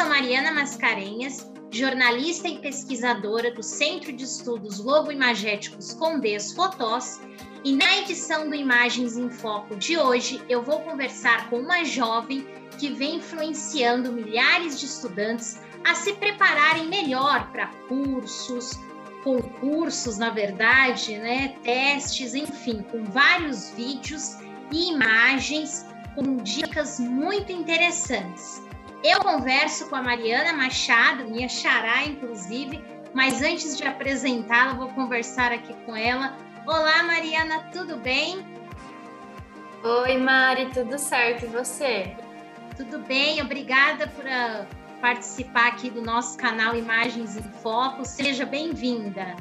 sou 0.00 0.08
Mariana 0.08 0.50
Mascarenhas, 0.50 1.52
jornalista 1.70 2.48
e 2.48 2.58
pesquisadora 2.58 3.52
do 3.52 3.62
Centro 3.62 4.10
de 4.10 4.24
Estudos 4.24 4.78
Lobo-Imagéticos 4.78 5.92
Condés 5.92 6.54
Fotós, 6.54 7.20
e 7.62 7.76
na 7.76 7.98
edição 7.98 8.48
do 8.48 8.54
Imagens 8.54 9.18
em 9.18 9.28
Foco 9.28 9.76
de 9.76 9.98
hoje 9.98 10.42
eu 10.48 10.62
vou 10.62 10.80
conversar 10.80 11.50
com 11.50 11.58
uma 11.58 11.84
jovem 11.84 12.46
que 12.78 12.94
vem 12.94 13.16
influenciando 13.16 14.10
milhares 14.10 14.80
de 14.80 14.86
estudantes 14.86 15.60
a 15.84 15.94
se 15.94 16.14
prepararem 16.14 16.88
melhor 16.88 17.52
para 17.52 17.66
cursos, 17.86 18.70
concursos, 19.22 20.16
na 20.16 20.30
verdade, 20.30 21.18
né, 21.18 21.56
testes, 21.62 22.34
enfim, 22.34 22.82
com 22.90 23.04
vários 23.04 23.68
vídeos 23.72 24.38
e 24.72 24.92
imagens 24.92 25.84
com 26.14 26.38
dicas 26.38 26.98
muito 26.98 27.52
interessantes. 27.52 28.62
Eu 29.02 29.20
converso 29.20 29.88
com 29.88 29.96
a 29.96 30.02
Mariana 30.02 30.52
Machado, 30.52 31.24
minha 31.24 31.48
xará, 31.48 32.04
inclusive, 32.04 32.84
mas 33.14 33.40
antes 33.40 33.78
de 33.78 33.84
apresentá-la, 33.84 34.74
vou 34.74 34.88
conversar 34.88 35.52
aqui 35.52 35.72
com 35.86 35.96
ela. 35.96 36.36
Olá, 36.66 37.02
Mariana, 37.02 37.70
tudo 37.72 37.96
bem? 37.96 38.44
Oi, 39.82 40.18
Mari, 40.18 40.66
tudo 40.74 40.98
certo? 40.98 41.46
E 41.46 41.48
você? 41.48 42.14
Tudo 42.76 42.98
bem, 42.98 43.40
obrigada 43.40 44.06
por 44.06 44.26
uh, 44.26 44.66
participar 45.00 45.68
aqui 45.68 45.88
do 45.88 46.02
nosso 46.02 46.36
canal 46.36 46.76
Imagens 46.76 47.38
em 47.38 47.42
Foco. 47.62 48.04
Seja 48.04 48.44
bem-vinda. 48.44 49.34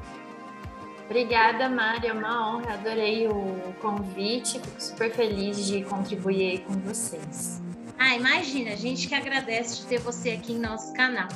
Obrigada, 1.04 1.68
Mari, 1.68 2.08
é 2.08 2.14
uma 2.14 2.50
honra, 2.50 2.76
adorei 2.76 3.28
o 3.28 3.74
convite, 3.82 4.58
fico 4.58 4.82
super 4.82 5.12
feliz 5.12 5.66
de 5.66 5.84
contribuir 5.84 6.62
com 6.62 6.74
vocês. 6.80 7.69
Ah, 8.02 8.16
imagina, 8.16 8.72
a 8.72 8.76
gente 8.78 9.10
que 9.10 9.14
agradece 9.14 9.82
de 9.82 9.88
ter 9.88 10.00
você 10.00 10.32
aqui 10.32 10.54
em 10.54 10.58
nosso 10.60 10.94
canal. 10.94 11.28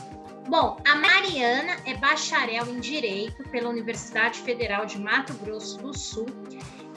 Bom, 0.48 0.78
a 0.86 0.96
Mariana 0.96 1.76
é 1.86 1.94
bacharel 1.98 2.70
em 2.70 2.80
Direito 2.80 3.44
pela 3.50 3.70
Universidade 3.70 4.40
Federal 4.40 4.86
de 4.86 4.98
Mato 4.98 5.34
Grosso 5.34 5.78
do 5.80 5.98
Sul 5.98 6.26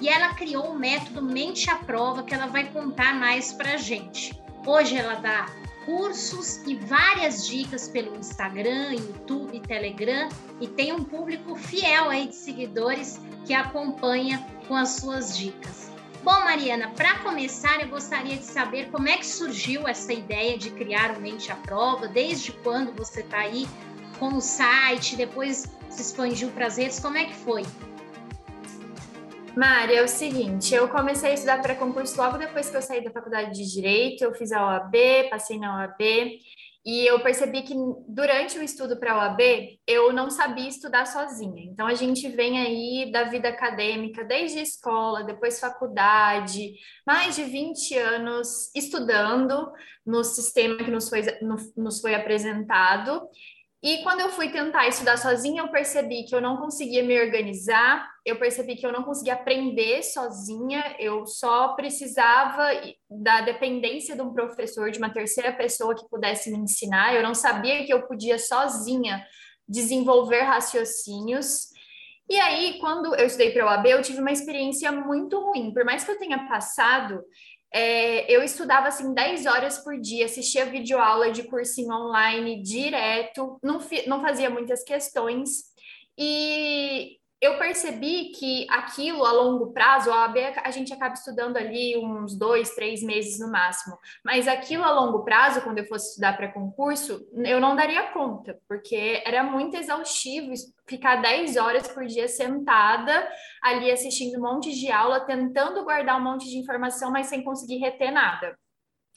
e 0.00 0.09
ela 0.09 0.34
criou 0.34 0.70
o 0.70 0.78
método 0.78 1.20
Mente 1.20 1.69
à 1.69 1.75
Prova 1.77 2.22
que 2.22 2.33
ela 2.33 2.47
vai 2.47 2.70
contar 2.70 3.12
mais 3.14 3.53
para 3.53 3.77
gente. 3.77 4.41
Hoje 4.64 4.97
ela 4.97 5.17
dá 5.17 5.47
cursos 5.84 6.59
e 6.64 6.77
várias 6.77 7.44
dicas 7.47 7.89
pelo 7.89 8.17
Instagram, 8.17 8.92
YouTube, 8.92 9.61
Telegram 9.61 10.28
e 10.61 10.69
tem 10.69 10.92
um 10.92 11.03
público 11.03 11.56
fiel 11.56 12.09
aí 12.09 12.28
de 12.28 12.37
seguidores 12.37 13.20
que 13.44 13.53
acompanha 13.53 14.47
com 14.69 14.77
as 14.77 14.91
suas 14.91 15.37
dicas. 15.37 15.95
Bom, 16.27 16.41
Mariana, 16.41 16.88
para 16.96 17.20
começar, 17.20 17.80
eu 17.80 17.86
gostaria 17.86 18.36
de 18.36 18.44
saber 18.44 18.91
como 18.91 19.08
é 19.08 19.16
que 19.16 19.24
surgiu 19.24 19.86
essa 19.86 20.12
ideia 20.12 20.58
de 20.58 20.72
criar 20.72 21.16
o 21.16 21.20
Mente 21.20 21.52
à 21.52 21.55
Prova, 21.55 22.08
desde 22.08 22.50
quando 22.50 22.92
você 22.92 23.20
está 23.20 23.38
aí 23.38 23.64
com 24.19 24.34
o 24.34 24.41
site, 24.41 25.14
depois 25.14 25.69
se 25.88 26.02
expandiu 26.02 26.48
para 26.48 26.66
as 26.66 26.78
redes, 26.78 26.98
como 26.98 27.16
é 27.16 27.27
que 27.27 27.34
foi? 27.36 27.62
Mari, 29.57 29.95
é 29.95 30.03
o 30.03 30.09
seguinte, 30.09 30.75
eu 30.75 30.87
comecei 30.87 31.31
a 31.31 31.35
estudar 31.35 31.62
para 31.62 31.75
concurso 31.75 32.21
logo 32.21 32.37
depois 32.37 32.69
que 32.69 32.77
eu 32.77 32.83
saí 32.83 33.03
da 33.03 33.11
faculdade 33.11 33.53
de 33.53 33.73
Direito, 33.73 34.23
eu 34.23 34.35
fiz 34.35 34.53
a 34.53 34.62
OAB, 34.62 34.95
passei 35.31 35.59
na 35.59 35.78
OAB, 35.78 36.03
e 36.84 37.06
eu 37.06 37.19
percebi 37.21 37.62
que 37.62 37.75
durante 38.06 38.59
o 38.59 38.62
estudo 38.62 38.99
para 38.99 39.15
a 39.15 39.16
OAB, 39.16 39.41
eu 39.87 40.12
não 40.12 40.31
sabia 40.31 40.69
estudar 40.69 41.06
sozinha. 41.06 41.65
Então, 41.65 41.87
a 41.87 41.95
gente 41.95 42.28
vem 42.28 42.59
aí 42.59 43.11
da 43.11 43.25
vida 43.25 43.49
acadêmica, 43.49 44.22
desde 44.22 44.61
escola, 44.61 45.25
depois 45.25 45.59
faculdade, 45.59 46.75
mais 47.06 47.34
de 47.34 47.45
20 47.45 47.97
anos 47.97 48.71
estudando 48.75 49.72
no 50.05 50.22
sistema 50.22 50.77
que 50.77 50.91
nos 50.91 51.09
foi, 51.09 51.22
nos 51.75 52.00
foi 52.03 52.15
apresentado. 52.15 53.22
E 53.82 54.03
quando 54.03 54.20
eu 54.20 54.31
fui 54.31 54.48
tentar 54.50 54.88
estudar 54.88 55.16
sozinha, 55.19 55.62
eu 55.62 55.69
percebi 55.69 56.25
que 56.25 56.34
eu 56.34 56.41
não 56.41 56.56
conseguia 56.56 57.03
me 57.03 57.20
organizar, 57.20 58.09
eu 58.25 58.38
percebi 58.38 58.75
que 58.75 58.87
eu 58.87 58.92
não 58.92 59.03
conseguia 59.03 59.34
aprender 59.34 60.03
sozinha, 60.03 60.97
eu 60.98 61.26
só 61.26 61.75
precisava 61.75 62.69
da 63.09 63.42
dependência 63.42 64.16
de 64.16 64.22
um 64.22 64.32
professor, 64.32 64.91
de 64.91 64.98
uma 64.98 65.10
terceira 65.10 65.53
pessoa 65.53 65.94
que 65.94 66.09
pudesse 66.09 66.50
me 66.50 66.59
ensinar. 66.59 67.15
Eu 67.15 67.22
não 67.22 67.34
sabia 67.34 67.84
que 67.84 67.92
eu 67.92 68.06
podia 68.06 68.38
sozinha 68.38 69.25
desenvolver 69.69 70.42
raciocínios. 70.42 71.66
E 72.28 72.41
aí, 72.41 72.78
quando 72.81 73.15
eu 73.15 73.26
estudei 73.26 73.53
para 73.53 73.66
o 73.66 73.69
AB, 73.69 73.91
eu 73.91 74.03
tive 74.03 74.20
uma 74.20 74.32
experiência 74.32 74.91
muito 74.91 75.38
ruim. 75.38 75.72
Por 75.72 75.84
mais 75.84 76.03
que 76.03 76.10
eu 76.10 76.19
tenha 76.19 76.48
passado, 76.48 77.22
é, 77.78 78.25
eu 78.34 78.42
estudava 78.42 78.88
assim 78.88 79.12
10 79.12 79.44
horas 79.44 79.76
por 79.76 80.00
dia, 80.00 80.25
assistia 80.25 80.64
videoaula 80.64 81.31
de 81.31 81.42
cursinho 81.42 81.92
online 81.92 82.62
direto, 82.62 83.59
não, 83.62 83.78
não 84.06 84.22
fazia 84.22 84.48
muitas 84.48 84.82
questões. 84.82 85.64
E 86.16 87.19
eu 87.41 87.58
percebi 87.58 88.30
que 88.30 88.66
aquilo 88.70 89.24
a 89.24 89.32
longo 89.32 89.72
prazo, 89.72 90.10
a 90.10 90.22
OAB 90.22 90.38
a 90.64 90.70
gente 90.70 90.92
acaba 90.92 91.14
estudando 91.14 91.56
ali 91.56 91.97
uns 91.97 92.34
dois, 92.36 92.74
três 92.74 93.02
meses 93.02 93.38
no 93.38 93.50
máximo, 93.50 93.98
mas 94.24 94.48
aquilo 94.48 94.82
a 94.82 94.91
longo 94.91 95.22
prazo, 95.22 95.60
quando 95.60 95.78
eu 95.78 95.86
fosse 95.86 96.10
estudar 96.10 96.36
para 96.36 96.52
concurso, 96.52 97.26
eu 97.44 97.60
não 97.60 97.76
daria 97.76 98.10
conta, 98.10 98.58
porque 98.66 99.22
era 99.24 99.42
muito 99.42 99.76
exaustivo 99.76 100.52
ficar 100.88 101.16
10 101.16 101.56
horas 101.56 101.88
por 101.88 102.06
dia 102.06 102.26
sentada 102.26 103.28
ali 103.62 103.91
assistindo 103.91 104.38
um 104.38 104.42
monte 104.42 104.72
de 104.72 104.91
aula, 104.91 105.20
tentando 105.20 105.84
guardar 105.84 106.18
um 106.18 106.24
monte 106.24 106.48
de 106.48 106.56
informação, 106.56 107.10
mas 107.10 107.26
sem 107.26 107.42
conseguir 107.42 107.78
reter 107.78 108.10
nada. 108.10 108.56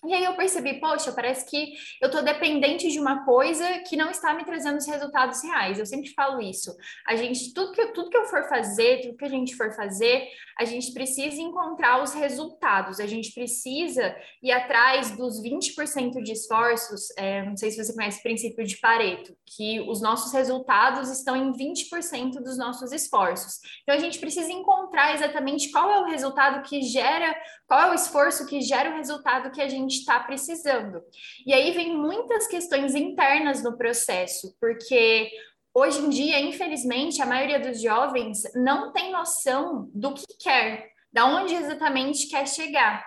E 0.07 0.13
aí 0.13 0.23
eu 0.23 0.33
percebi, 0.33 0.79
poxa, 0.79 1.11
parece 1.11 1.45
que 1.49 1.73
eu 2.01 2.07
estou 2.07 2.23
dependente 2.23 2.87
de 2.89 2.99
uma 2.99 3.25
coisa 3.25 3.79
que 3.79 3.97
não 3.97 4.09
está 4.09 4.33
me 4.33 4.45
trazendo 4.45 4.77
os 4.77 4.87
resultados 4.87 5.43
reais. 5.43 5.77
Eu 5.77 5.85
sempre 5.85 6.13
falo 6.13 6.41
isso. 6.41 6.73
A 7.05 7.17
gente, 7.17 7.53
tudo 7.53 7.73
que, 7.73 7.85
tudo 7.87 8.09
que 8.09 8.17
eu 8.17 8.23
for 8.25 8.47
fazer, 8.47 9.01
tudo 9.01 9.17
que 9.17 9.25
a 9.25 9.29
gente 9.29 9.55
for 9.57 9.73
fazer, 9.73 10.29
a 10.57 10.63
gente 10.63 10.93
precisa 10.93 11.41
encontrar 11.41 12.01
os 12.01 12.13
resultados. 12.13 13.01
A 13.01 13.07
gente 13.07 13.33
precisa 13.33 14.15
ir 14.41 14.51
atrás 14.51 15.17
dos 15.17 15.41
20% 15.41 16.21
de 16.23 16.31
esforços. 16.31 17.09
É, 17.17 17.43
não 17.43 17.57
sei 17.57 17.69
se 17.69 17.83
você 17.83 17.93
conhece 17.93 18.19
o 18.19 18.23
princípio 18.23 18.65
de 18.65 18.77
Pareto, 18.77 19.35
que 19.45 19.81
os 19.81 20.01
nossos 20.01 20.31
resultados 20.31 21.09
estão 21.09 21.35
em 21.35 21.51
20% 21.51 22.41
dos 22.41 22.57
nossos 22.57 22.93
esforços. 22.93 23.59
Então 23.83 23.95
a 23.95 23.99
gente 23.99 24.17
precisa 24.17 24.51
encontrar 24.51 25.13
exatamente 25.13 25.71
qual 25.71 25.91
é 25.91 25.99
o 25.99 26.05
resultado 26.05 26.61
que 26.67 26.81
gera, 26.83 27.35
qual 27.67 27.81
é 27.81 27.91
o 27.91 27.93
esforço 27.93 28.45
que 28.45 28.61
gera 28.61 28.91
o 28.91 28.95
resultado 28.95 29.51
que 29.51 29.61
a 29.61 29.67
gente 29.67 29.88
gente 29.89 29.99
está 29.99 30.19
precisando. 30.19 31.01
E 31.45 31.53
aí 31.53 31.71
vem 31.71 31.97
muitas 31.97 32.47
questões 32.47 32.93
internas 32.95 33.63
no 33.63 33.77
processo, 33.77 34.55
porque 34.61 35.29
hoje 35.73 35.99
em 35.99 36.09
dia, 36.09 36.39
infelizmente, 36.39 37.21
a 37.21 37.25
maioria 37.25 37.59
dos 37.59 37.81
jovens 37.81 38.43
não 38.55 38.91
tem 38.91 39.11
noção 39.11 39.89
do 39.93 40.13
que 40.13 40.25
quer, 40.39 40.91
da 41.11 41.25
onde 41.25 41.55
exatamente 41.55 42.27
quer 42.27 42.47
chegar. 42.47 43.03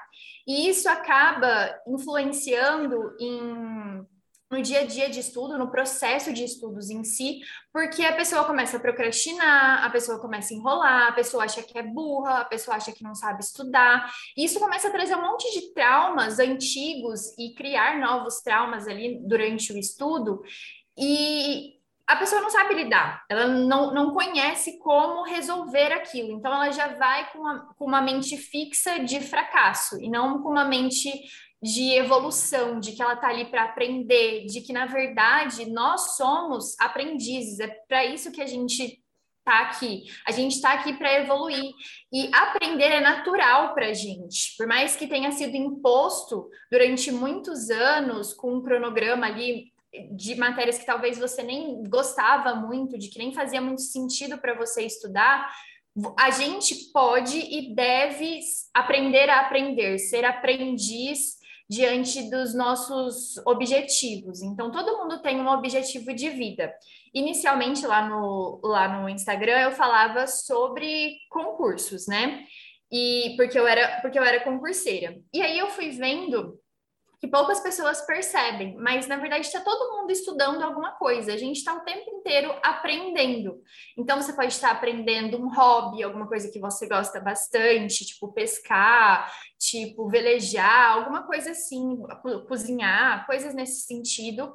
E 0.47 0.69
isso 0.69 0.89
acaba 0.89 1.73
influenciando 1.87 3.17
em 3.21 3.41
no 4.53 4.61
dia 4.61 4.81
a 4.81 4.87
dia 4.87 5.09
de 5.09 5.19
estudo, 5.19 5.57
no 5.57 5.71
processo 5.71 6.31
de 6.31 6.45
estudos 6.45 6.91
em 6.91 7.03
si, 7.03 7.41
porque 7.73 8.05
a 8.05 8.15
pessoa 8.15 8.45
começa 8.45 8.77
a 8.77 8.81
procrastinar, 8.81 9.83
a 9.83 9.89
pessoa 9.89 10.21
começa 10.21 10.53
a 10.53 10.57
enrolar, 10.57 11.09
a 11.09 11.13
pessoa 11.13 11.45
acha 11.45 11.63
que 11.63 11.79
é 11.79 11.83
burra, 11.83 12.41
a 12.41 12.45
pessoa 12.45 12.77
acha 12.77 12.93
que 12.93 13.03
não 13.03 13.15
sabe 13.15 13.43
estudar. 13.43 14.13
E 14.37 14.45
isso 14.45 14.61
começa 14.61 14.89
a 14.89 14.91
trazer 14.91 15.17
um 15.17 15.23
monte 15.23 15.51
de 15.59 15.73
traumas 15.73 16.39
antigos 16.39 17.33
e 17.39 17.55
criar 17.55 17.99
novos 17.99 18.43
traumas 18.43 18.87
ali 18.87 19.19
durante 19.27 19.73
o 19.73 19.79
estudo. 19.79 20.43
E 20.99 21.81
a 22.07 22.17
pessoa 22.17 22.43
não 22.43 22.51
sabe 22.51 22.75
lidar, 22.75 23.25
ela 23.31 23.47
não, 23.47 23.95
não 23.95 24.13
conhece 24.13 24.79
como 24.81 25.25
resolver 25.25 25.93
aquilo, 25.93 26.33
então 26.33 26.53
ela 26.53 26.71
já 26.71 26.89
vai 26.89 27.31
com 27.33 27.39
uma, 27.39 27.75
com 27.75 27.87
uma 27.87 28.03
mente 28.03 28.37
fixa 28.37 28.99
de 28.99 29.19
fracasso 29.21 29.99
e 29.99 30.11
não 30.11 30.43
com 30.43 30.51
uma 30.51 30.65
mente 30.65 31.11
de 31.63 31.93
evolução, 31.93 32.81
de 32.81 32.93
que 32.93 33.03
ela 33.03 33.15
está 33.15 33.29
ali 33.29 33.45
para 33.45 33.65
aprender, 33.65 34.47
de 34.47 34.61
que 34.61 34.73
na 34.73 34.87
verdade 34.87 35.71
nós 35.71 36.17
somos 36.17 36.75
aprendizes, 36.81 37.61
é 37.61 37.69
para 37.69 38.05
isso 38.05 38.33
que 38.33 38.43
a 38.43 38.47
gente 38.47 39.01
está 39.39 39.61
aqui. 39.61 40.05
A 40.27 40.33
gente 40.33 40.55
está 40.55 40.73
aqui 40.73 40.93
para 40.95 41.21
evoluir. 41.21 41.73
E 42.13 42.31
aprender 42.33 42.87
é 42.87 43.01
natural 43.01 43.75
para 43.75 43.89
a 43.89 43.95
gente, 43.95 44.57
por 44.57 44.67
mais 44.67 44.97
que 44.97 45.07
tenha 45.07 45.31
sido 45.33 45.57
imposto 45.57 46.49
durante 46.71 47.11
muitos 47.13 47.71
anos 47.71 48.33
com 48.33 48.55
um 48.55 48.63
cronograma 48.63 49.27
ali 49.27 49.73
de 50.13 50.35
matérias 50.37 50.79
que 50.79 50.87
talvez 50.87 51.19
você 51.19 51.43
nem 51.43 51.83
gostava 51.85 52.55
muito, 52.55 52.99
de 52.99 53.09
que 53.09 53.19
nem 53.19 53.35
fazia 53.35 53.61
muito 53.61 53.83
sentido 53.83 54.39
para 54.39 54.55
você 54.55 54.83
estudar, 54.83 55.53
a 56.19 56.31
gente 56.31 56.91
pode 56.93 57.39
e 57.39 57.75
deve 57.75 58.41
aprender 58.73 59.29
a 59.29 59.41
aprender, 59.41 59.99
ser 59.99 60.25
aprendiz 60.25 61.42
diante 61.73 62.29
dos 62.29 62.55
nossos 62.55 63.39
objetivos. 63.47 64.43
Então, 64.43 64.71
todo 64.71 64.99
mundo 64.99 65.23
tem 65.23 65.41
um 65.41 65.49
objetivo 65.49 66.13
de 66.13 66.29
vida. 66.29 66.71
Inicialmente, 67.15 67.87
lá 67.87 68.07
no, 68.07 68.61
lá 68.63 69.01
no 69.01 69.09
Instagram, 69.09 69.59
eu 69.59 69.73
falava 69.73 70.27
sobre 70.27 71.17
concursos, 71.31 72.07
né? 72.07 72.45
E 72.93 73.33
porque 73.39 73.59
eu 73.59 73.67
era, 73.67 74.03
porque 74.03 74.19
eu 74.19 74.23
era 74.23 74.45
concurseira. 74.45 75.19
E 75.33 75.41
aí 75.41 75.59
eu 75.59 75.71
fui 75.71 75.89
vendo 75.89 76.61
que 77.23 77.29
poucas 77.29 77.61
pessoas 77.61 78.05
percebem, 78.05 78.75
mas 78.79 79.07
na 79.07 79.17
verdade 79.17 79.47
está 79.47 79.61
todo 79.61 79.97
mundo 79.97 80.11
estudando 80.11 80.61
alguma 80.61 80.91
coisa, 80.97 81.33
a 81.33 81.37
gente 81.37 81.59
está 81.59 81.73
o 81.73 81.85
tempo 81.85 82.11
inteiro 82.17 82.53
aprendendo. 82.65 83.63
Então 83.97 84.21
você 84.21 84.33
pode 84.33 84.53
estar 84.53 84.73
aprendendo 84.73 85.41
um 85.41 85.49
hobby, 85.55 86.03
alguma 86.03 86.27
coisa 86.27 86.51
que 86.51 86.59
você 86.59 86.89
gosta 86.89 87.21
bastante, 87.21 88.05
tipo 88.05 88.33
pescar, 88.33 89.33
tipo 89.57 90.09
velejar, 90.09 90.95
alguma 90.95 91.25
coisa 91.25 91.53
assim, 91.53 91.97
cozinhar, 92.49 93.25
coisas 93.25 93.55
nesse 93.55 93.83
sentido 93.83 94.53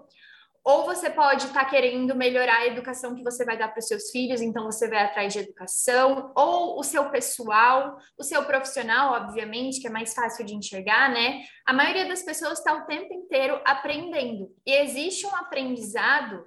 ou 0.67 0.83
você 0.83 1.09
pode 1.09 1.45
estar 1.45 1.63
tá 1.63 1.69
querendo 1.69 2.13
melhorar 2.13 2.57
a 2.57 2.67
educação 2.67 3.15
que 3.15 3.23
você 3.23 3.45
vai 3.45 3.57
dar 3.57 3.69
para 3.69 3.79
os 3.79 3.87
seus 3.87 4.11
filhos, 4.11 4.41
então 4.41 4.65
você 4.65 4.85
vai 4.89 5.01
atrás 5.01 5.31
de 5.31 5.39
educação, 5.39 6.29
ou 6.35 6.77
o 6.77 6.83
seu 6.83 7.09
pessoal, 7.09 7.97
o 8.17 8.23
seu 8.23 8.43
profissional, 8.43 9.13
obviamente, 9.13 9.79
que 9.79 9.87
é 9.87 9.89
mais 9.89 10.13
fácil 10.13 10.45
de 10.45 10.53
enxergar, 10.53 11.09
né? 11.09 11.41
A 11.65 11.71
maioria 11.71 12.05
das 12.05 12.21
pessoas 12.21 12.59
está 12.59 12.73
o 12.73 12.85
tempo 12.85 13.13
inteiro 13.13 13.61
aprendendo. 13.63 14.53
E 14.65 14.73
existe 14.73 15.25
um 15.25 15.33
aprendizado 15.37 16.45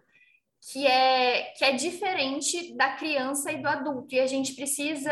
que 0.63 0.87
é, 0.87 1.53
que 1.57 1.65
é 1.65 1.73
diferente 1.73 2.75
da 2.77 2.95
criança 2.95 3.51
e 3.51 3.63
do 3.63 3.69
adulto. 3.69 4.15
E 4.15 4.21
a 4.21 4.27
gente 4.27 4.55
precisa 4.55 5.11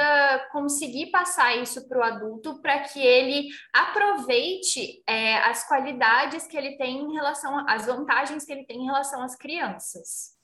conseguir 0.53 1.11
passar 1.11 1.57
isso 1.57 1.89
para 1.89 1.99
o 1.99 2.03
adulto 2.03 2.61
para 2.61 2.81
que 2.81 3.01
ele 3.01 3.49
aproveite 3.73 5.03
é, 5.07 5.39
as 5.39 5.67
qualidades 5.67 6.47
que 6.47 6.57
ele 6.57 6.77
tem 6.77 6.99
em 6.99 7.13
relação, 7.15 7.65
às 7.67 7.87
vantagens 7.87 8.45
que 8.45 8.53
ele 8.53 8.67
tem 8.67 8.83
em 8.83 8.87
relação 8.87 9.23
às 9.23 9.37
crianças. 9.37 10.37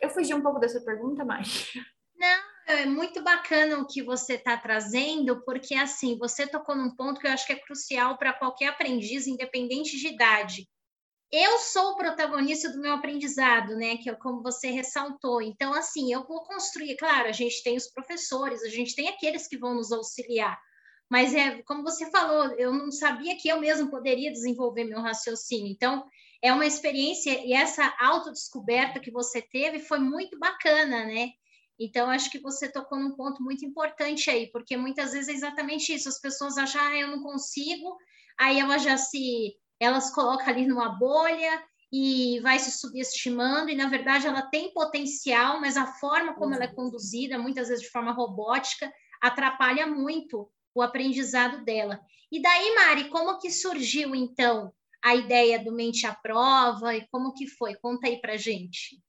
Eu 0.00 0.10
fugi 0.10 0.34
um 0.34 0.42
pouco 0.42 0.58
dessa 0.58 0.80
pergunta, 0.82 1.24
mas. 1.24 1.72
Não, 2.14 2.42
é 2.66 2.84
muito 2.84 3.22
bacana 3.22 3.78
o 3.78 3.86
que 3.86 4.02
você 4.02 4.34
está 4.34 4.54
trazendo, 4.56 5.42
porque 5.44 5.74
assim, 5.74 6.18
você 6.18 6.46
tocou 6.46 6.76
num 6.76 6.94
ponto 6.94 7.18
que 7.18 7.26
eu 7.26 7.32
acho 7.32 7.46
que 7.46 7.54
é 7.54 7.58
crucial 7.58 8.18
para 8.18 8.34
qualquer 8.34 8.68
aprendiz, 8.68 9.26
independente 9.26 9.96
de 9.96 10.08
idade 10.08 10.68
eu 11.32 11.58
sou 11.58 11.92
o 11.92 11.96
protagonista 11.96 12.70
do 12.70 12.80
meu 12.80 12.92
aprendizado, 12.94 13.76
né? 13.76 13.96
Que 13.96 14.10
é 14.10 14.14
como 14.14 14.42
você 14.42 14.68
ressaltou. 14.70 15.40
Então, 15.40 15.72
assim, 15.72 16.12
eu 16.12 16.26
vou 16.26 16.42
construir, 16.42 16.96
claro, 16.96 17.28
a 17.28 17.32
gente 17.32 17.62
tem 17.62 17.76
os 17.76 17.86
professores, 17.88 18.62
a 18.62 18.68
gente 18.68 18.94
tem 18.94 19.08
aqueles 19.08 19.46
que 19.46 19.56
vão 19.56 19.74
nos 19.74 19.92
auxiliar. 19.92 20.58
Mas 21.08 21.34
é 21.34 21.62
como 21.62 21.82
você 21.82 22.10
falou, 22.10 22.54
eu 22.56 22.72
não 22.72 22.90
sabia 22.90 23.36
que 23.36 23.48
eu 23.48 23.60
mesmo 23.60 23.90
poderia 23.90 24.32
desenvolver 24.32 24.84
meu 24.84 25.00
raciocínio. 25.00 25.70
Então, 25.70 26.04
é 26.42 26.52
uma 26.52 26.66
experiência 26.66 27.44
e 27.44 27.52
essa 27.52 27.94
autodescoberta 28.00 29.00
que 29.00 29.10
você 29.10 29.42
teve 29.42 29.80
foi 29.80 29.98
muito 29.98 30.38
bacana, 30.38 31.04
né? 31.04 31.30
Então, 31.78 32.10
acho 32.10 32.30
que 32.30 32.38
você 32.38 32.70
tocou 32.70 32.98
num 32.98 33.16
ponto 33.16 33.42
muito 33.42 33.64
importante 33.64 34.30
aí, 34.30 34.50
porque 34.50 34.76
muitas 34.76 35.12
vezes 35.12 35.28
é 35.28 35.32
exatamente 35.32 35.94
isso, 35.94 36.08
as 36.08 36.20
pessoas 36.20 36.58
acham, 36.58 36.80
ah, 36.80 36.96
eu 36.96 37.08
não 37.08 37.22
consigo, 37.22 37.96
aí 38.38 38.60
ela 38.60 38.78
já 38.78 38.96
se 38.96 39.54
elas 39.80 40.12
colocam 40.14 40.48
ali 40.48 40.66
numa 40.66 40.90
bolha 40.90 41.62
e 41.92 42.38
vai 42.40 42.58
se 42.58 42.70
subestimando, 42.70 43.70
e 43.70 43.74
na 43.74 43.88
verdade 43.88 44.26
ela 44.26 44.42
tem 44.42 44.72
potencial, 44.72 45.60
mas 45.60 45.76
a 45.76 45.86
forma 45.94 46.34
como 46.34 46.54
ela 46.54 46.64
é 46.64 46.68
conduzida, 46.68 47.38
muitas 47.38 47.68
vezes 47.68 47.82
de 47.82 47.90
forma 47.90 48.12
robótica, 48.12 48.92
atrapalha 49.20 49.86
muito 49.86 50.48
o 50.74 50.82
aprendizado 50.82 51.64
dela. 51.64 52.00
E 52.30 52.40
daí, 52.40 52.74
Mari, 52.76 53.08
como 53.08 53.38
que 53.40 53.50
surgiu 53.50 54.14
então 54.14 54.72
a 55.02 55.16
ideia 55.16 55.58
do 55.58 55.72
mente 55.72 56.06
à 56.06 56.14
prova 56.14 56.94
e 56.94 57.08
como 57.10 57.34
que 57.34 57.48
foi? 57.48 57.74
Conta 57.74 58.06
aí 58.06 58.20
pra 58.20 58.36
gente. 58.36 59.02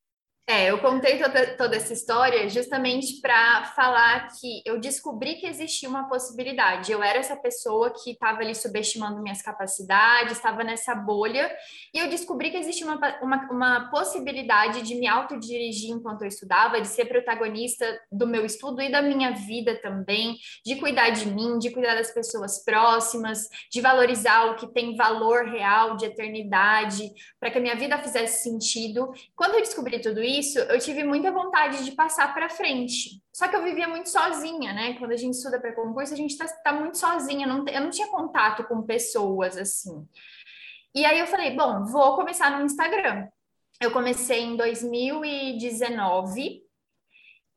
É, 0.51 0.69
eu 0.69 0.79
contei 0.79 1.17
toda, 1.17 1.55
toda 1.55 1.77
essa 1.77 1.93
história 1.93 2.49
justamente 2.49 3.21
para 3.21 3.71
falar 3.73 4.27
que 4.37 4.61
eu 4.65 4.81
descobri 4.81 5.35
que 5.35 5.47
existia 5.47 5.87
uma 5.87 6.09
possibilidade. 6.09 6.91
Eu 6.91 7.01
era 7.01 7.19
essa 7.19 7.37
pessoa 7.37 7.89
que 7.89 8.11
estava 8.11 8.41
ali 8.41 8.53
subestimando 8.53 9.23
minhas 9.23 9.41
capacidades, 9.41 10.33
estava 10.33 10.61
nessa 10.61 10.93
bolha, 10.93 11.49
e 11.93 11.99
eu 11.99 12.09
descobri 12.09 12.51
que 12.51 12.57
existia 12.57 12.85
uma, 12.85 12.99
uma, 13.21 13.49
uma 13.49 13.89
possibilidade 13.89 14.81
de 14.81 14.95
me 14.95 15.07
autodirigir 15.07 15.91
enquanto 15.91 16.23
eu 16.23 16.27
estudava, 16.27 16.81
de 16.81 16.87
ser 16.89 17.05
protagonista 17.05 17.85
do 18.11 18.27
meu 18.27 18.45
estudo 18.45 18.81
e 18.81 18.91
da 18.91 19.01
minha 19.01 19.31
vida 19.31 19.79
também, 19.81 20.35
de 20.65 20.75
cuidar 20.75 21.11
de 21.11 21.27
mim, 21.27 21.59
de 21.59 21.71
cuidar 21.71 21.95
das 21.95 22.11
pessoas 22.13 22.61
próximas, 22.65 23.47
de 23.71 23.79
valorizar 23.79 24.51
o 24.51 24.55
que 24.55 24.67
tem 24.67 24.97
valor 24.97 25.45
real, 25.45 25.95
de 25.95 26.07
eternidade, 26.07 27.09
para 27.39 27.49
que 27.49 27.57
a 27.57 27.61
minha 27.61 27.77
vida 27.77 27.97
fizesse 27.99 28.43
sentido. 28.43 29.13
Quando 29.33 29.53
eu 29.53 29.61
descobri 29.61 30.01
tudo 30.01 30.21
isso, 30.21 30.40
isso, 30.41 30.59
eu 30.59 30.79
tive 30.79 31.03
muita 31.03 31.31
vontade 31.31 31.85
de 31.85 31.91
passar 31.93 32.33
para 32.33 32.49
frente. 32.49 33.21
Só 33.33 33.47
que 33.47 33.55
eu 33.55 33.63
vivia 33.63 33.87
muito 33.87 34.09
sozinha, 34.09 34.73
né? 34.73 34.95
Quando 34.99 35.11
a 35.11 35.17
gente 35.17 35.35
estuda 35.35 35.59
para 35.59 35.73
concurso, 35.73 36.13
a 36.13 36.17
gente 36.17 36.31
está 36.31 36.45
tá 36.47 36.73
muito 36.73 36.97
sozinha, 36.97 37.47
não, 37.47 37.65
eu 37.67 37.81
não 37.81 37.89
tinha 37.89 38.07
contato 38.07 38.63
com 38.65 38.81
pessoas 38.81 39.57
assim. 39.57 40.05
E 40.93 41.05
aí 41.05 41.19
eu 41.19 41.27
falei, 41.27 41.55
bom, 41.55 41.85
vou 41.85 42.15
começar 42.15 42.51
no 42.51 42.65
Instagram. 42.65 43.27
Eu 43.79 43.91
comecei 43.91 44.41
em 44.41 44.57
2019 44.57 46.61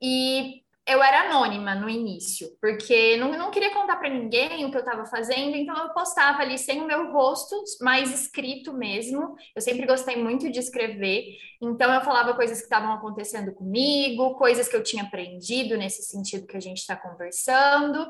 e 0.01 0.64
eu 0.87 1.03
era 1.03 1.31
anônima 1.31 1.75
no 1.75 1.89
início, 1.89 2.49
porque 2.61 3.17
não, 3.17 3.33
não 3.33 3.51
queria 3.51 3.73
contar 3.73 3.97
para 3.97 4.11
ninguém 4.11 4.67
o 4.67 4.71
que 4.71 4.77
eu 4.77 4.81
estava 4.83 5.07
fazendo, 5.07 5.57
então 5.57 5.75
eu 5.79 5.95
postava 5.95 6.43
ali 6.43 6.59
sem 6.59 6.83
o 6.83 6.87
meu 6.87 7.11
rosto, 7.11 7.57
mais 7.81 8.13
escrito 8.13 8.71
mesmo. 8.73 9.35
Eu 9.57 9.63
sempre 9.63 9.87
gostei 9.87 10.17
muito 10.23 10.51
de 10.51 10.59
escrever, 10.59 11.25
então 11.63 11.93
eu 11.93 12.03
falava 12.03 12.35
coisas 12.35 12.59
que 12.59 12.65
estavam 12.65 12.93
acontecendo 12.93 13.55
comigo, 13.55 14.35
coisas 14.35 14.69
que 14.69 14.77
eu 14.77 14.83
tinha 14.83 15.05
aprendido 15.05 15.77
nesse 15.79 16.03
sentido 16.03 16.47
que 16.47 16.57
a 16.57 16.61
gente 16.61 16.79
está 16.79 16.95
conversando. 16.95 18.07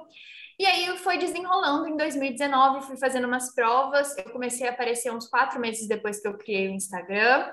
E 0.59 0.67
aí 0.67 0.99
foi 0.99 1.17
desenrolando 1.17 1.87
em 1.87 1.97
2019, 1.97 2.87
fui 2.87 2.97
fazendo 2.97 3.27
umas 3.27 3.55
provas, 3.55 4.17
eu 4.19 4.31
comecei 4.33 4.67
a 4.67 4.71
aparecer 4.71 5.13
uns 5.13 5.29
quatro 5.29 5.61
meses 5.61 5.87
depois 5.87 6.21
que 6.21 6.27
eu 6.27 6.37
criei 6.37 6.69
o 6.69 6.73
Instagram. 6.73 7.53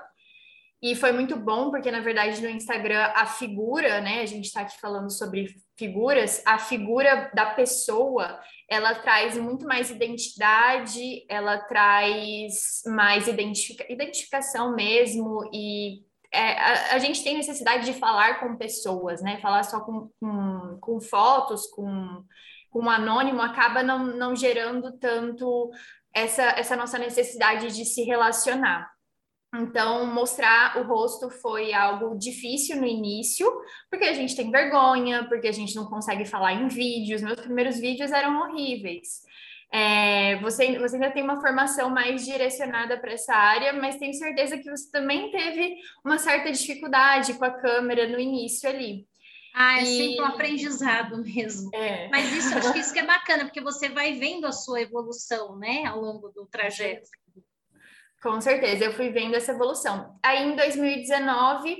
E 0.82 0.96
foi 0.96 1.12
muito 1.12 1.36
bom, 1.36 1.70
porque 1.70 1.92
na 1.92 2.00
verdade 2.00 2.42
no 2.42 2.48
Instagram 2.48 3.12
a 3.14 3.24
figura, 3.24 4.00
né? 4.00 4.20
A 4.20 4.26
gente 4.26 4.46
está 4.46 4.62
aqui 4.62 4.80
falando 4.80 5.10
sobre 5.12 5.46
figuras, 5.78 6.42
a 6.44 6.58
figura 6.58 7.30
da 7.32 7.46
pessoa 7.46 8.40
ela 8.68 8.94
traz 8.96 9.38
muito 9.38 9.64
mais 9.64 9.90
identidade, 9.90 11.24
ela 11.28 11.58
traz 11.58 12.82
mais 12.86 13.28
identifica 13.28 13.84
identificação 13.92 14.74
mesmo, 14.74 15.48
e 15.52 16.02
é, 16.32 16.58
a, 16.58 16.94
a, 16.94 16.98
gente 16.98 17.22
tem 17.22 17.36
necessidade 17.36 17.84
de 17.84 17.92
falar 17.92 18.40
com 18.40 18.56
pessoas, 18.56 19.22
né? 19.22 19.38
Falar 19.40 19.62
só 19.62 19.80
com, 19.80 20.10
com, 20.18 20.78
com 20.80 21.00
fotos, 21.00 21.66
com, 21.66 22.24
com 22.70 22.90
anônimo, 22.90 23.40
acaba 23.40 23.82
não, 23.82 24.04
não 24.04 24.34
gerando 24.34 24.98
tanto 24.98 25.70
essa, 26.14 26.42
essa 26.42 26.74
nossa 26.74 26.98
necessidade 26.98 27.68
de 27.76 27.84
se 27.84 28.02
relacionar. 28.02 28.91
Então, 29.54 30.06
mostrar 30.06 30.78
o 30.78 30.82
rosto 30.84 31.28
foi 31.28 31.74
algo 31.74 32.18
difícil 32.18 32.76
no 32.76 32.86
início, 32.86 33.46
porque 33.90 34.06
a 34.06 34.14
gente 34.14 34.34
tem 34.34 34.50
vergonha, 34.50 35.26
porque 35.28 35.46
a 35.46 35.52
gente 35.52 35.76
não 35.76 35.84
consegue 35.84 36.24
falar 36.24 36.54
em 36.54 36.68
vídeos. 36.68 37.20
Meus 37.20 37.40
primeiros 37.40 37.78
vídeos 37.78 38.10
eram 38.12 38.40
horríveis. 38.40 39.20
É, 39.70 40.36
você, 40.40 40.78
você 40.78 40.96
ainda 40.96 41.10
tem 41.10 41.22
uma 41.22 41.40
formação 41.40 41.90
mais 41.90 42.24
direcionada 42.24 42.98
para 42.98 43.12
essa 43.12 43.34
área, 43.34 43.72
mas 43.72 43.96
tenho 43.96 44.12
certeza 44.14 44.58
que 44.58 44.70
você 44.70 44.90
também 44.90 45.30
teve 45.30 45.76
uma 46.04 46.18
certa 46.18 46.50
dificuldade 46.52 47.34
com 47.34 47.44
a 47.44 47.50
câmera 47.50 48.06
no 48.06 48.18
início 48.18 48.68
ali. 48.68 49.06
Ah, 49.54 49.80
é 49.80 49.82
e... 49.82 49.86
sempre 49.86 50.22
um 50.22 50.26
aprendizado 50.26 51.18
mesmo. 51.22 51.70
É. 51.74 52.08
Mas 52.08 52.32
isso, 52.32 52.56
acho 52.56 52.72
que 52.72 52.78
isso 52.78 52.92
que 52.92 53.00
é 53.00 53.06
bacana, 53.06 53.44
porque 53.44 53.60
você 53.60 53.88
vai 53.88 54.14
vendo 54.14 54.46
a 54.46 54.52
sua 54.52 54.80
evolução, 54.80 55.58
né, 55.58 55.84
ao 55.84 56.00
longo 56.00 56.28
do 56.30 56.46
trajeto. 56.46 57.08
Com 58.22 58.40
certeza, 58.40 58.84
eu 58.84 58.92
fui 58.92 59.10
vendo 59.10 59.34
essa 59.34 59.50
evolução. 59.50 60.16
Aí 60.22 60.44
em 60.44 60.54
2019 60.54 61.76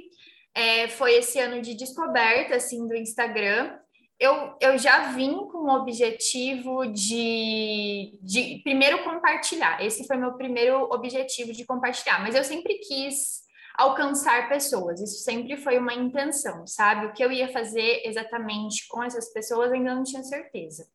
é, 0.53 0.89
foi 0.89 1.15
esse 1.15 1.39
ano 1.39 1.63
de 1.63 1.75
descoberta 1.75 2.57
assim 2.57 2.87
do 2.89 2.97
Instagram. 2.97 3.79
Eu, 4.19 4.57
eu 4.61 4.77
já 4.77 5.13
vim 5.13 5.33
com 5.47 5.59
o 5.59 5.81
objetivo 5.81 6.87
de, 6.87 8.19
de 8.21 8.61
primeiro 8.65 9.05
compartilhar. 9.05 9.85
Esse 9.85 10.05
foi 10.07 10.17
meu 10.17 10.33
primeiro 10.33 10.89
objetivo 10.93 11.53
de 11.53 11.65
compartilhar, 11.65 12.21
mas 12.21 12.35
eu 12.35 12.43
sempre 12.43 12.75
quis 12.79 13.43
alcançar 13.79 14.49
pessoas. 14.49 15.01
Isso 15.01 15.23
sempre 15.23 15.57
foi 15.57 15.79
uma 15.79 15.95
intenção, 15.95 16.67
sabe? 16.67 17.07
O 17.07 17.13
que 17.13 17.25
eu 17.25 17.31
ia 17.31 17.53
fazer 17.53 18.03
exatamente 18.05 18.87
com 18.89 19.03
essas 19.03 19.33
pessoas 19.33 19.73
ainda 19.73 19.95
não 19.95 20.03
tinha 20.03 20.23
certeza. 20.25 20.87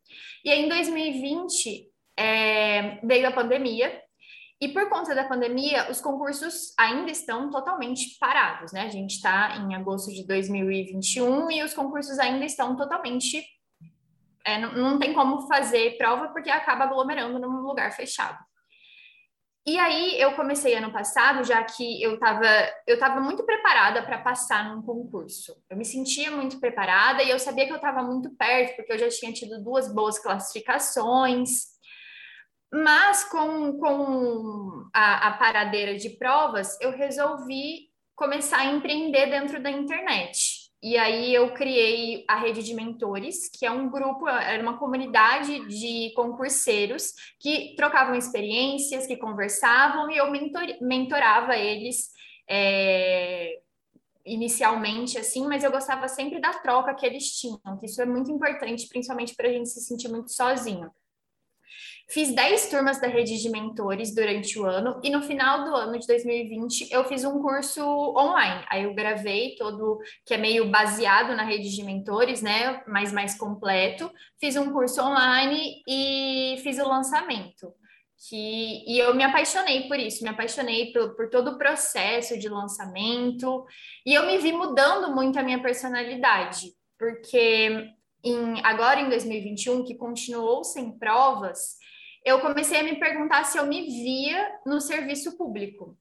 E 0.44 0.50
aí, 0.50 0.66
em 0.66 0.70
2020 0.70 1.90
é, 2.18 3.00
veio 3.04 3.28
a 3.28 3.32
pandemia 3.32 4.07
e 4.60 4.70
por 4.70 4.90
conta 4.90 5.14
da 5.14 5.24
pandemia, 5.24 5.90
os 5.92 6.02
concursos 6.02 6.74
ainda 6.80 7.12
estão 7.12 7.52
totalmente 7.52 8.18
parados, 8.20 8.72
né? 8.72 8.82
A 8.82 8.90
gente 8.90 9.16
está 9.16 9.56
em 9.58 9.76
agosto 9.76 10.12
de 10.12 10.26
2021 10.26 11.52
e 11.52 11.64
os 11.64 11.76
concursos 11.76 12.18
ainda 12.18 12.44
estão 12.44 12.76
totalmente. 12.76 13.46
É, 14.44 14.58
não, 14.60 14.72
não 14.74 15.00
tem 15.00 15.14
como 15.14 15.48
fazer 15.48 15.98
prova 15.98 16.30
porque 16.30 16.50
acaba 16.50 16.86
aglomerando 16.86 17.38
num 17.38 17.62
lugar 17.62 17.92
fechado. 17.92 18.40
E 19.64 19.78
aí 19.78 20.20
eu 20.20 20.34
comecei 20.34 20.74
ano 20.74 20.94
passado, 20.94 21.44
já 21.44 21.62
que 21.62 22.02
eu 22.02 22.16
estava 22.16 22.48
eu 22.88 22.98
tava 22.98 23.20
muito 23.20 23.44
preparada 23.44 24.02
para 24.02 24.18
passar 24.18 24.74
num 24.74 24.82
concurso. 24.82 25.54
Eu 25.70 25.78
me 25.78 25.86
sentia 25.86 26.32
muito 26.32 26.60
preparada 26.60 27.22
e 27.22 27.30
eu 27.30 27.38
sabia 27.38 27.66
que 27.66 27.74
eu 27.74 27.76
estava 27.76 28.02
muito 28.02 28.32
perto, 28.32 28.78
porque 28.78 28.94
eu 28.94 28.98
já 28.98 29.10
tinha 29.10 29.32
tido 29.32 29.62
duas 29.62 29.94
boas 29.94 30.18
classificações. 30.18 31.77
Mas 32.72 33.24
com, 33.26 33.78
com 33.78 34.90
a, 34.94 35.30
a 35.30 35.38
paradeira 35.38 35.96
de 35.96 36.12
provas, 36.12 36.78
eu 36.82 36.92
resolvi 36.92 37.88
começar 38.16 38.60
a 38.60 38.66
empreender 38.66 39.28
dentro 39.28 39.62
da 39.62 39.72
internet. 39.72 40.68
E 40.82 40.96
aí 40.96 41.34
eu 41.34 41.54
criei 41.54 42.24
a 42.28 42.36
rede 42.36 42.62
de 42.62 42.74
mentores, 42.74 43.50
que 43.50 43.66
é 43.66 43.72
um 43.72 43.90
grupo, 43.90 44.28
era 44.28 44.62
uma 44.62 44.78
comunidade 44.78 45.68
de 45.68 46.14
concurseiros 46.16 47.14
que 47.40 47.74
trocavam 47.76 48.16
experiências, 48.16 49.08
que 49.08 49.18
conversavam 49.18 50.12
e 50.12 50.18
eu 50.18 50.30
mentor, 50.30 50.64
mentorava 50.82 51.56
eles 51.56 52.12
é, 52.48 53.60
inicialmente, 54.24 55.18
assim, 55.18 55.48
mas 55.48 55.64
eu 55.64 55.72
gostava 55.72 56.08
sempre 56.08 56.40
da 56.40 56.54
troca 56.54 56.94
que 56.94 57.06
eles 57.06 57.32
tinham, 57.32 57.78
que 57.80 57.88
isso 57.88 58.02
é 58.02 58.06
muito 58.06 58.32
importante, 58.32 58.88
principalmente 58.88 59.36
para 59.36 59.48
a 59.48 59.52
gente 59.52 59.70
se 59.70 59.82
sentir 59.82 60.10
muito 60.10 60.32
sozinho. 60.32 60.92
Fiz 62.10 62.34
10 62.34 62.70
turmas 62.70 63.02
da 63.02 63.08
rede 63.08 63.38
de 63.38 63.50
mentores 63.50 64.16
durante 64.16 64.58
o 64.58 64.66
ano 64.66 64.98
e 65.04 65.10
no 65.10 65.22
final 65.22 65.66
do 65.66 65.76
ano 65.76 66.00
de 66.00 66.08
2020 66.08 66.90
eu 66.90 67.04
fiz 67.04 67.26
um 67.26 67.42
curso 67.42 67.84
online. 68.16 68.64
Aí 68.70 68.84
eu 68.84 68.94
gravei 68.94 69.56
todo, 69.56 70.00
que 70.26 70.34
é 70.34 70.38
meio 70.38 70.72
baseado 70.72 71.36
na 71.36 71.44
rede 71.44 71.70
de 71.70 71.84
mentores, 71.84 72.42
né? 72.42 72.82
Mas 72.88 73.12
mais 73.12 73.38
completo. 73.38 74.10
Fiz 74.40 74.56
um 74.56 74.72
curso 74.72 75.02
online 75.02 75.84
e 75.86 76.56
fiz 76.64 76.80
o 76.80 76.88
lançamento. 76.88 77.74
Que, 78.30 78.86
e 78.88 78.98
eu 78.98 79.14
me 79.14 79.24
apaixonei 79.24 79.90
por 79.90 80.00
isso, 80.00 80.24
me 80.24 80.30
apaixonei 80.30 80.94
por, 80.94 81.14
por 81.14 81.30
todo 81.30 81.52
o 81.52 81.58
processo 81.58 82.40
de 82.40 82.50
lançamento, 82.50 83.64
e 84.04 84.12
eu 84.12 84.26
me 84.26 84.40
vi 84.40 84.52
mudando 84.52 85.14
muito 85.14 85.38
a 85.38 85.44
minha 85.44 85.62
personalidade, 85.62 86.74
porque 86.98 87.92
em, 88.24 88.60
agora 88.64 89.00
em 89.00 89.10
2021, 89.10 89.84
que 89.84 89.94
continuou 89.94 90.64
sem 90.64 90.98
provas, 90.98 91.78
eu 92.28 92.42
comecei 92.42 92.80
a 92.80 92.84
me 92.84 93.00
perguntar 93.00 93.44
se 93.46 93.58
eu 93.58 93.66
me 93.66 93.86
via 93.86 94.60
no 94.66 94.82
serviço 94.82 95.38
público 95.38 95.98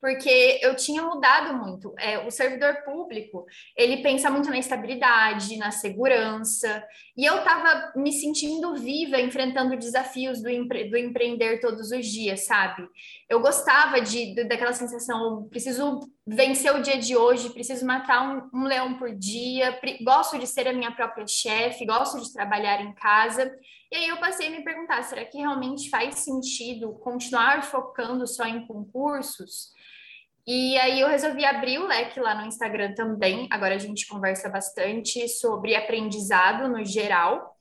porque 0.00 0.60
eu 0.62 0.76
tinha 0.76 1.02
mudado 1.02 1.54
muito. 1.54 1.92
É, 1.98 2.24
o 2.24 2.30
servidor 2.30 2.84
público, 2.84 3.44
ele 3.76 4.02
pensa 4.02 4.30
muito 4.30 4.48
na 4.48 4.58
estabilidade, 4.58 5.56
na 5.56 5.72
segurança, 5.72 6.84
e 7.16 7.24
eu 7.24 7.38
estava 7.38 7.92
me 7.96 8.12
sentindo 8.12 8.76
viva, 8.76 9.20
enfrentando 9.20 9.76
desafios 9.76 10.40
do, 10.40 10.48
empre 10.48 10.88
do 10.88 10.96
empreender 10.96 11.58
todos 11.60 11.90
os 11.90 12.06
dias, 12.06 12.46
sabe? 12.46 12.86
Eu 13.28 13.40
gostava 13.40 14.00
de, 14.00 14.34
de, 14.34 14.44
daquela 14.44 14.72
sensação, 14.72 15.48
preciso 15.48 16.00
vencer 16.26 16.74
o 16.74 16.82
dia 16.82 16.98
de 16.98 17.16
hoje, 17.16 17.50
preciso 17.50 17.86
matar 17.86 18.50
um, 18.52 18.60
um 18.60 18.64
leão 18.64 18.98
por 18.98 19.14
dia, 19.14 19.78
gosto 20.02 20.38
de 20.38 20.46
ser 20.46 20.66
a 20.66 20.72
minha 20.72 20.90
própria 20.90 21.26
chefe, 21.26 21.86
gosto 21.86 22.20
de 22.20 22.32
trabalhar 22.32 22.82
em 22.82 22.92
casa, 22.94 23.52
e 23.92 23.96
aí 23.96 24.08
eu 24.08 24.16
passei 24.16 24.48
a 24.48 24.50
me 24.50 24.64
perguntar, 24.64 25.02
será 25.04 25.24
que 25.24 25.38
realmente 25.38 25.88
faz 25.88 26.16
sentido 26.16 26.92
continuar 26.94 27.62
focando 27.62 28.26
só 28.26 28.44
em 28.44 28.66
concursos? 28.66 29.70
E 30.44 30.76
aí 30.78 31.00
eu 31.00 31.08
resolvi 31.08 31.44
abrir 31.44 31.78
o 31.78 31.86
leque 31.86 32.20
lá 32.20 32.34
no 32.34 32.46
Instagram 32.46 32.94
também. 32.94 33.48
Agora 33.50 33.74
a 33.74 33.78
gente 33.78 34.06
conversa 34.06 34.48
bastante 34.48 35.28
sobre 35.28 35.74
aprendizado 35.74 36.68
no 36.68 36.84
geral. 36.84 37.55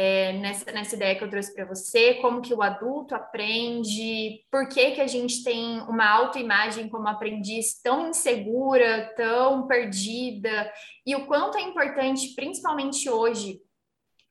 É, 0.00 0.32
nessa, 0.34 0.70
nessa 0.70 0.94
ideia 0.94 1.16
que 1.16 1.24
eu 1.24 1.28
trouxe 1.28 1.52
para 1.52 1.64
você, 1.64 2.14
como 2.14 2.40
que 2.40 2.54
o 2.54 2.62
adulto 2.62 3.16
aprende, 3.16 4.44
por 4.48 4.68
que, 4.68 4.92
que 4.92 5.00
a 5.00 5.08
gente 5.08 5.42
tem 5.42 5.80
uma 5.88 6.08
autoimagem 6.08 6.88
como 6.88 7.08
aprendiz 7.08 7.82
tão 7.82 8.10
insegura, 8.10 9.12
tão 9.16 9.66
perdida, 9.66 10.72
e 11.04 11.16
o 11.16 11.26
quanto 11.26 11.58
é 11.58 11.62
importante, 11.62 12.32
principalmente 12.36 13.10
hoje, 13.10 13.60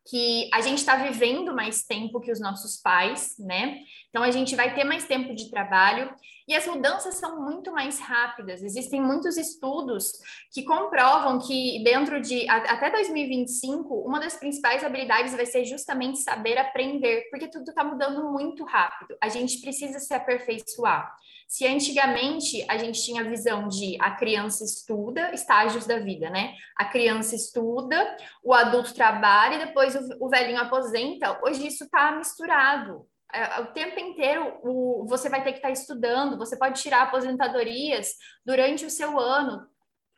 que 0.10 0.50
a 0.54 0.62
gente 0.62 0.78
está 0.78 0.96
vivendo 0.96 1.54
mais 1.54 1.84
tempo 1.84 2.22
que 2.22 2.32
os 2.32 2.40
nossos 2.40 2.78
pais, 2.78 3.36
né? 3.38 3.80
Então 4.18 4.26
a 4.26 4.32
gente 4.32 4.56
vai 4.56 4.74
ter 4.74 4.84
mais 4.84 5.06
tempo 5.06 5.36
de 5.36 5.48
trabalho 5.52 6.12
e 6.48 6.56
as 6.56 6.66
mudanças 6.66 7.18
são 7.18 7.40
muito 7.40 7.72
mais 7.72 8.00
rápidas. 8.00 8.64
Existem 8.64 9.00
muitos 9.00 9.38
estudos 9.38 10.12
que 10.52 10.64
comprovam 10.64 11.38
que 11.38 11.84
dentro 11.84 12.20
de 12.20 12.50
até 12.50 12.90
2025, 12.90 13.94
uma 13.94 14.20
das 14.20 14.36
principais 14.36 14.84
habilidades 14.84 15.36
vai 15.36 15.46
ser 15.46 15.66
justamente 15.66 16.18
saber 16.18 16.58
aprender, 16.58 17.28
porque 17.30 17.48
tudo 17.48 17.70
está 17.70 17.84
mudando 17.84 18.32
muito 18.32 18.64
rápido. 18.64 19.16
A 19.22 19.30
gente 19.30 19.62
precisa 19.62 20.00
se 20.00 20.12
aperfeiçoar. 20.16 21.16
Se 21.48 21.68
antigamente 21.68 22.66
a 22.68 22.76
gente 22.76 23.00
tinha 23.00 23.22
a 23.22 23.30
visão 23.30 23.68
de 23.68 23.98
a 24.02 24.16
criança 24.16 24.64
estuda, 24.64 25.32
estágios 25.32 25.86
da 25.86 26.00
vida, 26.00 26.28
né? 26.32 26.56
A 26.76 26.86
criança 26.86 27.36
estuda, 27.36 28.18
o 28.44 28.52
adulto 28.52 28.96
trabalha 28.96 29.58
e 29.58 29.66
depois 29.68 29.96
o, 30.20 30.28
velhinho 30.28 30.60
aposenta. 30.60 31.40
Hoje 31.44 31.68
isso 31.68 31.84
está 31.84 32.14
misturado. 32.14 33.06
É, 33.34 33.60
o 33.62 33.68
tempo 33.74 34.00
inteiro 34.00 34.60
o, 34.64 35.06
você 35.08 35.30
vai 35.30 35.44
ter 35.44 35.52
que 35.52 35.58
estar 35.58 35.68
tá 35.68 35.74
estudando, 35.74 36.38
você 36.38 36.58
pode 36.58 36.82
tirar 36.82 37.04
aposentadorias 37.04 38.16
durante 38.46 38.86
o 38.86 38.90
seu 38.90 39.20
ano. 39.20 39.68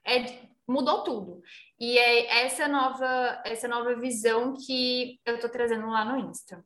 É, 0.06 0.48
mudou 0.68 1.04
tudo. 1.04 1.42
E 1.80 1.98
é 1.98 2.44
essa 2.46 2.68
nova, 2.68 3.42
essa 3.46 3.68
nova 3.68 3.96
visão 3.96 4.56
que 4.56 5.20
eu 5.25 5.36
estou 5.36 5.50
trazendo 5.50 5.88
lá 5.88 6.06
no 6.06 6.30
Insta. 6.30 6.63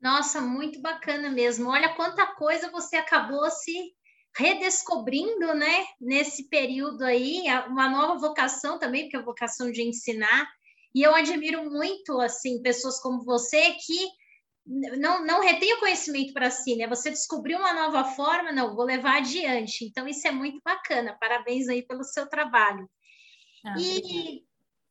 Nossa, 0.00 0.40
muito 0.40 0.80
bacana 0.80 1.30
mesmo. 1.30 1.70
Olha 1.70 1.94
quanta 1.94 2.26
coisa 2.34 2.70
você 2.70 2.96
acabou 2.96 3.48
se 3.50 3.94
redescobrindo, 4.36 5.54
né? 5.54 5.86
Nesse 6.00 6.48
período 6.48 7.02
aí, 7.04 7.44
uma 7.68 7.88
nova 7.88 8.18
vocação 8.18 8.78
também, 8.78 9.02
porque 9.02 9.16
é 9.16 9.20
a 9.20 9.24
vocação 9.24 9.70
de 9.70 9.82
ensinar. 9.82 10.50
E 10.94 11.02
eu 11.02 11.14
admiro 11.14 11.70
muito, 11.70 12.20
assim, 12.20 12.60
pessoas 12.60 13.00
como 13.00 13.24
você 13.24 13.72
que 13.74 14.08
não, 14.66 15.24
não 15.24 15.40
retém 15.40 15.74
o 15.74 15.80
conhecimento 15.80 16.32
para 16.32 16.50
si, 16.50 16.76
né? 16.76 16.86
Você 16.86 17.10
descobriu 17.10 17.58
uma 17.58 17.72
nova 17.72 18.04
forma, 18.04 18.52
não, 18.52 18.74
vou 18.74 18.84
levar 18.84 19.18
adiante. 19.18 19.84
Então, 19.84 20.06
isso 20.06 20.26
é 20.26 20.30
muito 20.30 20.60
bacana. 20.64 21.16
Parabéns 21.20 21.68
aí 21.68 21.82
pelo 21.86 22.04
seu 22.04 22.28
trabalho. 22.28 22.88
Ah, 23.64 23.74
e 23.78 24.44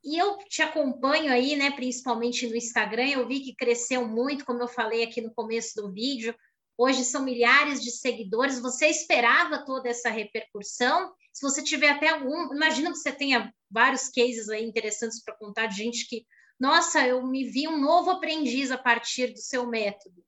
e 0.04 0.18
eu 0.18 0.38
te 0.50 0.64
acompanho 0.64 1.32
aí, 1.32 1.56
né, 1.56 1.72
principalmente 1.72 2.48
no 2.48 2.56
Instagram, 2.56 3.08
eu 3.08 3.28
vi 3.28 3.42
que 3.42 3.56
cresceu 3.56 4.08
muito, 4.08 4.46
como 4.46 4.62
eu 4.62 4.68
falei 4.68 5.04
aqui 5.04 5.22
no 5.22 5.34
começo 5.34 5.80
do 5.80 5.92
vídeo. 5.92 6.34
Hoje 6.76 7.04
são 7.04 7.24
milhares 7.24 7.82
de 7.82 7.92
seguidores. 7.92 8.60
Você 8.60 8.88
esperava 8.88 9.64
toda 9.64 9.90
essa 9.90 10.10
repercussão? 10.10 11.14
Se 11.32 11.44
você 11.44 11.64
tiver 11.64 11.90
até 11.90 12.10
algum, 12.10 12.54
imagino 12.56 12.92
que 12.92 12.98
você 12.98 13.12
tenha 13.12 13.54
vários 13.70 14.10
cases 14.10 14.50
aí 14.50 14.66
interessantes 14.66 15.24
para 15.24 15.36
contar 15.36 15.68
de 15.68 15.78
gente 15.78 16.08
que, 16.08 16.26
nossa, 16.62 17.08
eu 17.08 17.26
me 17.26 17.44
vi 17.44 17.68
um 17.68 17.82
novo 17.82 18.12
aprendiz 18.12 18.70
a 18.70 18.78
partir 18.78 19.34
do 19.34 19.40
seu 19.40 19.66
método. 19.66 20.24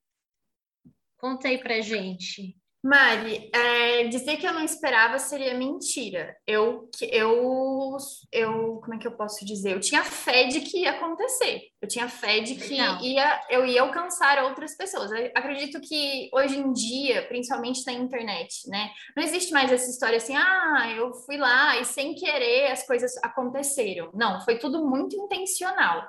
Conta 1.15 1.47
aí 1.47 1.59
para 1.59 1.79
gente. 1.79 2.57
Mari, 2.83 3.49
é, 3.53 4.03
dizer 4.09 4.35
que 4.35 4.45
eu 4.45 4.51
não 4.51 4.61
esperava 4.61 5.17
seria 5.17 5.53
mentira. 5.53 6.35
Eu, 6.45 6.89
eu, 7.01 7.95
eu, 8.29 8.81
como 8.83 8.95
é 8.95 8.97
que 8.97 9.07
eu 9.07 9.15
posso 9.15 9.45
dizer? 9.45 9.71
Eu 9.71 9.79
tinha 9.79 10.03
fé 10.03 10.43
de 10.43 10.59
que 10.59 10.79
ia 10.79 10.91
acontecer. 10.91 11.61
Eu 11.81 11.87
tinha 11.87 12.09
fé 12.09 12.41
de 12.41 12.55
que 12.55 12.73
ia, 12.75 13.41
eu 13.49 13.65
ia 13.65 13.81
alcançar 13.81 14.43
outras 14.43 14.75
pessoas. 14.75 15.11
Eu 15.13 15.31
acredito 15.33 15.79
que 15.79 16.29
hoje 16.33 16.57
em 16.57 16.73
dia, 16.73 17.25
principalmente 17.29 17.85
na 17.85 17.93
internet, 17.93 18.67
né, 18.67 18.89
não 19.15 19.23
existe 19.23 19.53
mais 19.53 19.71
essa 19.71 19.89
história 19.89 20.17
assim, 20.17 20.35
ah, 20.35 20.93
eu 20.93 21.13
fui 21.13 21.37
lá 21.37 21.79
e 21.79 21.85
sem 21.85 22.13
querer 22.13 22.69
as 22.69 22.85
coisas 22.85 23.15
aconteceram. 23.23 24.11
Não, 24.13 24.41
foi 24.41 24.57
tudo 24.57 24.85
muito 24.85 25.15
intencional 25.15 26.05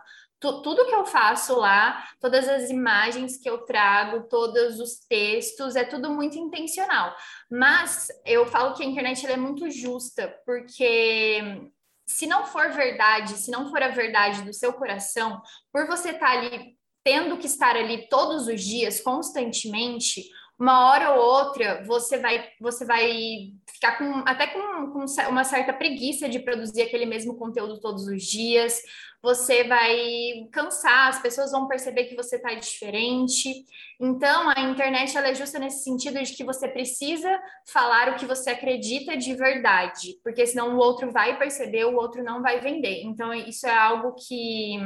tudo 0.52 0.86
que 0.86 0.94
eu 0.94 1.04
faço 1.04 1.56
lá, 1.56 2.04
todas 2.20 2.48
as 2.48 2.70
imagens 2.70 3.36
que 3.36 3.48
eu 3.48 3.58
trago, 3.58 4.28
todos 4.28 4.78
os 4.78 5.00
textos, 5.08 5.76
é 5.76 5.84
tudo 5.84 6.10
muito 6.10 6.38
intencional. 6.38 7.14
Mas 7.50 8.08
eu 8.24 8.46
falo 8.46 8.74
que 8.74 8.82
a 8.82 8.86
internet 8.86 9.26
é 9.26 9.36
muito 9.36 9.70
justa, 9.70 10.34
porque 10.44 11.70
se 12.06 12.26
não 12.26 12.44
for 12.44 12.70
verdade, 12.70 13.36
se 13.38 13.50
não 13.50 13.70
for 13.70 13.82
a 13.82 13.88
verdade 13.88 14.42
do 14.42 14.52
seu 14.52 14.72
coração, 14.72 15.40
por 15.72 15.86
você 15.86 16.10
estar 16.10 16.26
tá 16.26 16.32
ali 16.32 16.76
tendo 17.02 17.36
que 17.36 17.46
estar 17.46 17.76
ali 17.76 18.08
todos 18.08 18.46
os 18.46 18.62
dias, 18.62 19.00
constantemente, 19.00 20.24
uma 20.58 20.88
hora 20.88 21.12
ou 21.14 21.20
outra 21.20 21.84
você 21.84 22.18
vai 22.18 22.48
você 22.60 22.84
vai 22.84 23.52
ficar 23.84 23.98
com 23.98 24.22
até 24.26 24.46
com, 24.46 24.90
com, 24.90 25.04
uma 25.28 25.44
certa 25.44 25.72
preguiça 25.72 26.28
de 26.28 26.38
produzir 26.38 26.82
aquele 26.82 27.06
mesmo 27.06 27.36
conteúdo 27.36 27.80
todos 27.80 28.06
os 28.06 28.22
dias 28.22 28.80
você 29.24 29.64
vai 29.64 30.46
cansar, 30.52 31.08
as 31.08 31.22
pessoas 31.22 31.50
vão 31.50 31.66
perceber 31.66 32.04
que 32.04 32.14
você 32.14 32.36
está 32.36 32.52
diferente. 32.52 33.64
Então, 33.98 34.52
a 34.54 34.60
internet 34.60 35.16
ela 35.16 35.28
é 35.28 35.34
justa 35.34 35.58
nesse 35.58 35.82
sentido 35.82 36.22
de 36.22 36.34
que 36.34 36.44
você 36.44 36.68
precisa 36.68 37.40
falar 37.66 38.10
o 38.10 38.16
que 38.16 38.26
você 38.26 38.50
acredita 38.50 39.16
de 39.16 39.34
verdade, 39.34 40.18
porque 40.22 40.46
senão 40.46 40.76
o 40.76 40.78
outro 40.78 41.10
vai 41.10 41.38
perceber, 41.38 41.86
o 41.86 41.96
outro 41.96 42.22
não 42.22 42.42
vai 42.42 42.60
vender. 42.60 43.00
Então, 43.02 43.32
isso 43.32 43.66
é 43.66 43.74
algo 43.74 44.14
que, 44.14 44.76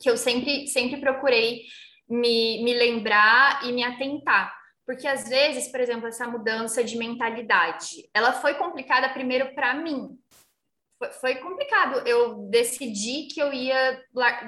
que 0.00 0.08
eu 0.08 0.16
sempre, 0.16 0.66
sempre 0.68 0.98
procurei 0.98 1.64
me, 2.08 2.64
me 2.64 2.72
lembrar 2.72 3.62
e 3.62 3.72
me 3.72 3.84
atentar. 3.84 4.54
Porque 4.86 5.06
às 5.06 5.28
vezes, 5.28 5.68
por 5.68 5.80
exemplo, 5.80 6.06
essa 6.06 6.26
mudança 6.26 6.84
de 6.84 6.96
mentalidade, 6.96 8.08
ela 8.12 8.32
foi 8.32 8.54
complicada 8.54 9.08
primeiro 9.08 9.54
para 9.54 9.74
mim, 9.74 10.18
foi 11.20 11.36
complicado. 11.36 12.06
Eu 12.06 12.48
decidi 12.50 13.28
que 13.28 13.40
eu 13.40 13.52
ia 13.52 14.02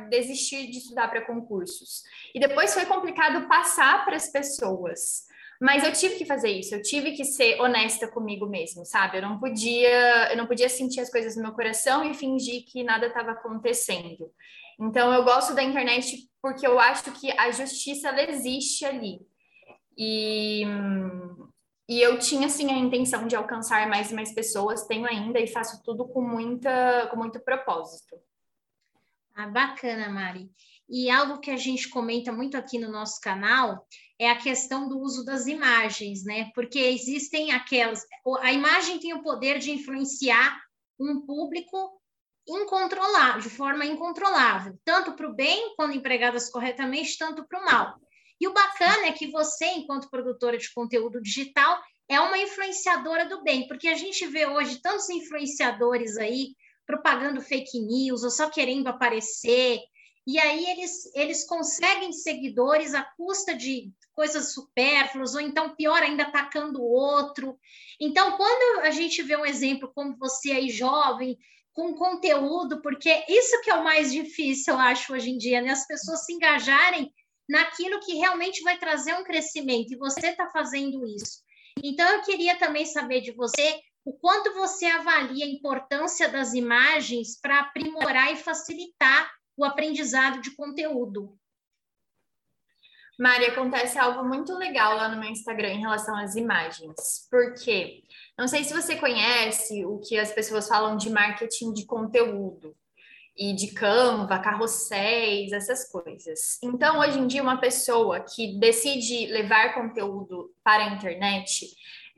desistir 0.09 0.71
de 0.71 0.79
estudar 0.79 1.09
para 1.09 1.27
concursos. 1.27 2.03
E 2.35 2.41
depois 2.41 2.73
foi 2.73 2.87
complicado 2.87 3.49
passar 3.49 4.05
para 4.05 4.17
as 4.17 4.31
pessoas. 4.31 5.27
Mas 5.61 5.85
eu 5.85 5.93
tive 5.93 6.17
que 6.17 6.27
fazer 6.27 6.51
isso, 6.51 6.75
eu 6.75 6.83
tive 6.83 7.13
que 7.13 7.25
ser 7.25 7.59
honesta 7.61 8.07
comigo 8.07 8.47
mesmo, 8.47 8.85
sabe? 8.85 9.17
Eu 9.17 9.23
não 9.23 9.39
podia, 9.39 10.31
eu 10.31 10.37
não 10.37 10.47
podia 10.47 10.69
sentir 10.69 11.01
as 11.01 11.11
coisas 11.11 11.35
no 11.35 11.43
meu 11.43 11.53
coração 11.53 12.05
e 12.05 12.13
fingir 12.13 12.65
que 12.67 12.85
nada 12.85 13.07
estava 13.07 13.31
acontecendo. 13.31 14.31
Então 14.79 15.13
eu 15.15 15.25
gosto 15.25 15.55
da 15.55 15.63
internet 15.63 16.29
porque 16.43 16.67
eu 16.67 16.79
acho 16.79 17.11
que 17.13 17.33
a 17.39 17.51
justiça 17.51 18.09
ela 18.09 18.31
existe 18.31 18.85
ali. 18.85 19.21
E, 19.97 20.63
e 21.89 22.01
eu 22.01 22.19
tinha 22.19 22.47
assim 22.47 22.71
a 22.71 22.79
intenção 22.79 23.27
de 23.27 23.37
alcançar 23.37 23.89
mais 23.89 24.11
e 24.11 24.15
mais 24.15 24.35
pessoas, 24.35 24.87
tenho 24.87 25.07
ainda 25.07 25.41
e 25.41 25.47
faço 25.47 25.83
tudo 25.83 26.07
com 26.07 26.21
muita 26.21 27.07
com 27.09 27.17
muito 27.17 27.41
propósito. 27.41 28.17
Ah, 29.35 29.49
bacana, 29.49 30.09
Mari. 30.09 30.51
E 30.89 31.11
algo 31.11 31.41
que 31.41 31.51
a 31.51 31.57
gente 31.57 31.89
comenta 31.89 32.33
muito 32.33 32.57
aqui 32.57 32.79
no 32.79 32.91
nosso 32.91 33.21
canal 33.21 33.87
é 34.19 34.31
a 34.31 34.39
questão 34.39 34.89
do 34.89 34.99
uso 34.99 35.25
das 35.25 35.47
imagens, 35.47 36.25
né? 36.25 36.51
Porque 36.55 36.79
existem 36.79 37.53
aquelas. 37.53 38.03
A 38.41 38.53
imagem 38.53 38.99
tem 38.99 39.13
o 39.13 39.23
poder 39.23 39.59
de 39.59 39.71
influenciar 39.73 40.59
um 40.99 41.21
público 41.21 42.01
incontrolável, 42.49 43.43
de 43.43 43.51
forma 43.51 43.85
incontrolável, 43.85 44.79
tanto 44.85 45.13
para 45.15 45.29
o 45.29 45.35
bem, 45.35 45.75
quando 45.77 45.95
empregadas 45.95 46.49
corretamente, 46.49 47.19
tanto 47.19 47.47
para 47.47 47.61
o 47.61 47.65
mal. 47.65 48.01
E 48.41 48.47
o 48.47 48.53
bacana 48.53 49.07
é 49.07 49.13
que 49.13 49.31
você, 49.31 49.67
enquanto 49.67 50.11
produtora 50.11 50.59
de 50.59 50.73
conteúdo 50.73 51.21
digital, 51.21 51.81
é 52.09 52.21
uma 52.21 52.39
influenciadora 52.39 53.29
do 53.29 53.43
bem, 53.43 53.67
porque 53.67 53.89
a 53.89 53.95
gente 53.95 54.27
vê 54.27 54.47
hoje 54.47 54.81
tantos 54.81 55.09
influenciadores 55.11 56.17
aí 56.17 56.55
propagando 56.87 57.41
fake 57.41 57.81
news 57.81 58.23
ou 58.23 58.31
só 58.31 58.49
querendo 58.49 58.87
aparecer, 58.87 59.81
e 60.27 60.41
aí 60.41 60.67
eles, 60.67 61.15
eles 61.15 61.47
conseguem 61.47 62.13
seguidores 62.13 62.95
à 62.95 63.05
custa 63.17 63.55
de 63.55 63.93
coisas 64.13 64.53
supérfluas, 64.53 65.35
ou 65.35 65.41
então, 65.41 65.77
pior 65.77 66.03
ainda, 66.03 66.25
atacando 66.25 66.81
o 66.81 66.91
outro. 66.91 67.57
Então, 68.01 68.37
quando 68.37 68.81
a 68.81 68.91
gente 68.91 69.23
vê 69.23 69.37
um 69.37 69.47
exemplo 69.47 69.93
como 69.95 70.17
você 70.17 70.51
aí, 70.51 70.69
jovem, 70.69 71.39
com 71.73 71.95
conteúdo, 71.95 72.83
porque 72.83 73.25
isso 73.29 73.61
que 73.63 73.71
é 73.71 73.75
o 73.75 73.85
mais 73.85 74.13
difícil, 74.13 74.75
eu 74.75 74.81
acho, 74.81 75.13
hoje 75.13 75.31
em 75.31 75.39
dia, 75.39 75.61
né? 75.61 75.71
As 75.71 75.87
pessoas 75.87 76.25
se 76.25 76.33
engajarem 76.33 77.13
naquilo 77.49 78.01
que 78.01 78.15
realmente 78.15 78.63
vai 78.63 78.79
trazer 78.79 79.15
um 79.15 79.25
crescimento, 79.25 79.93
e 79.93 79.99
você 79.99 80.29
está 80.29 80.49
fazendo 80.49 81.07
isso. 81.07 81.43
Então, 81.83 82.09
eu 82.09 82.23
queria 82.23 82.59
também 82.59 82.87
saber 82.87 83.21
de 83.21 83.33
você 83.33 83.81
o 84.05 84.13
quanto 84.13 84.55
você 84.55 84.87
avalia 84.87 85.45
a 85.45 85.49
importância 85.49 86.29
das 86.29 86.55
imagens 86.55 87.41
para 87.41 87.61
aprimorar 87.61 88.33
e 88.33 88.37
facilitar 88.37 89.31
o 89.57 89.65
aprendizado 89.65 90.41
de 90.41 90.55
conteúdo. 90.55 91.37
Mari, 93.19 93.47
acontece 93.47 93.99
algo 93.99 94.29
muito 94.29 94.55
legal 94.55 94.95
lá 94.95 95.09
no 95.09 95.19
meu 95.19 95.31
Instagram 95.31 95.71
em 95.71 95.81
relação 95.81 96.15
às 96.17 96.37
imagens, 96.37 97.27
porque 97.31 98.03
não 98.39 98.47
sei 98.47 98.63
se 98.63 98.75
você 98.75 98.97
conhece 98.97 99.85
o 99.87 99.99
que 99.99 100.19
as 100.19 100.31
pessoas 100.33 100.69
falam 100.69 100.97
de 100.97 101.09
marketing 101.09 101.73
de 101.73 101.87
conteúdo 101.87 102.77
e 103.37 103.53
de 103.55 103.69
Canva, 103.69 104.39
carrosséis, 104.39 105.53
essas 105.53 105.91
coisas. 105.91 106.59
Então, 106.63 107.01
hoje 107.01 107.19
em 107.19 107.27
dia, 107.27 107.43
uma 107.43 107.61
pessoa 107.61 108.21
que 108.21 108.59
decide 108.59 109.27
levar 109.27 109.75
conteúdo 109.75 110.51
para 110.65 110.85
a 110.85 110.95
internet, 110.95 111.67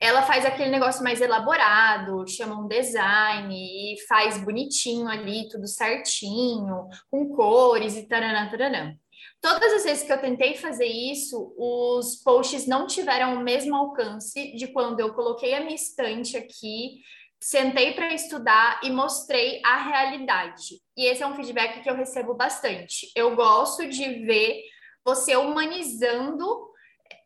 ela 0.01 0.23
faz 0.23 0.47
aquele 0.47 0.71
negócio 0.71 1.03
mais 1.03 1.21
elaborado, 1.21 2.25
chama 2.29 2.61
um 2.61 2.69
design 2.69 3.53
e 3.53 4.01
faz 4.07 4.39
bonitinho 4.39 5.09
ali, 5.09 5.49
tudo 5.49 5.67
certinho, 5.67 6.89
com 7.11 7.35
cores 7.35 7.97
e 7.97 8.07
taranã, 8.07 8.49
taranã. 8.49 8.95
Todas 9.41 9.73
as 9.73 9.85
vezes 9.85 10.05
que 10.05 10.13
eu 10.13 10.21
tentei 10.21 10.57
fazer 10.57 10.87
isso, 10.87 11.55
os 11.57 12.17
posts 12.17 12.67
não 12.67 12.87
tiveram 12.87 13.35
o 13.35 13.43
mesmo 13.43 13.75
alcance 13.75 14.53
de 14.57 14.69
quando 14.69 14.99
eu 14.99 15.15
coloquei 15.15 15.55
a 15.55 15.61
minha 15.61 15.75
estante 15.75 16.37
aqui, 16.37 17.03
sentei 17.41 17.93
para 17.93 18.13
estudar 18.13 18.81
e 18.83 18.91
mostrei 18.91 19.61
a 19.65 19.77
realidade. 19.77 20.81
E 20.97 21.07
esse 21.07 21.23
é 21.23 21.27
um 21.27 21.35
feedback 21.35 21.83
que 21.83 21.89
eu 21.89 21.95
recebo 21.95 22.35
bastante. 22.35 23.11
Eu 23.15 23.37
gosto 23.37 23.87
de 23.89 24.25
ver 24.25 24.63
você 25.05 25.37
humanizando 25.37 26.69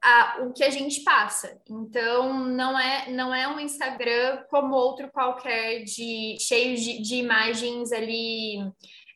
a, 0.02 0.42
o 0.42 0.52
que 0.52 0.64
a 0.64 0.70
gente 0.70 1.02
passa. 1.02 1.60
Então, 1.68 2.44
não 2.48 2.78
é, 2.78 3.10
não 3.10 3.34
é 3.34 3.48
um 3.48 3.60
Instagram 3.60 4.44
como 4.50 4.74
outro 4.74 5.10
qualquer, 5.10 5.84
de 5.84 6.36
cheio 6.40 6.76
de, 6.76 7.00
de 7.00 7.16
imagens 7.16 7.92
ali 7.92 8.58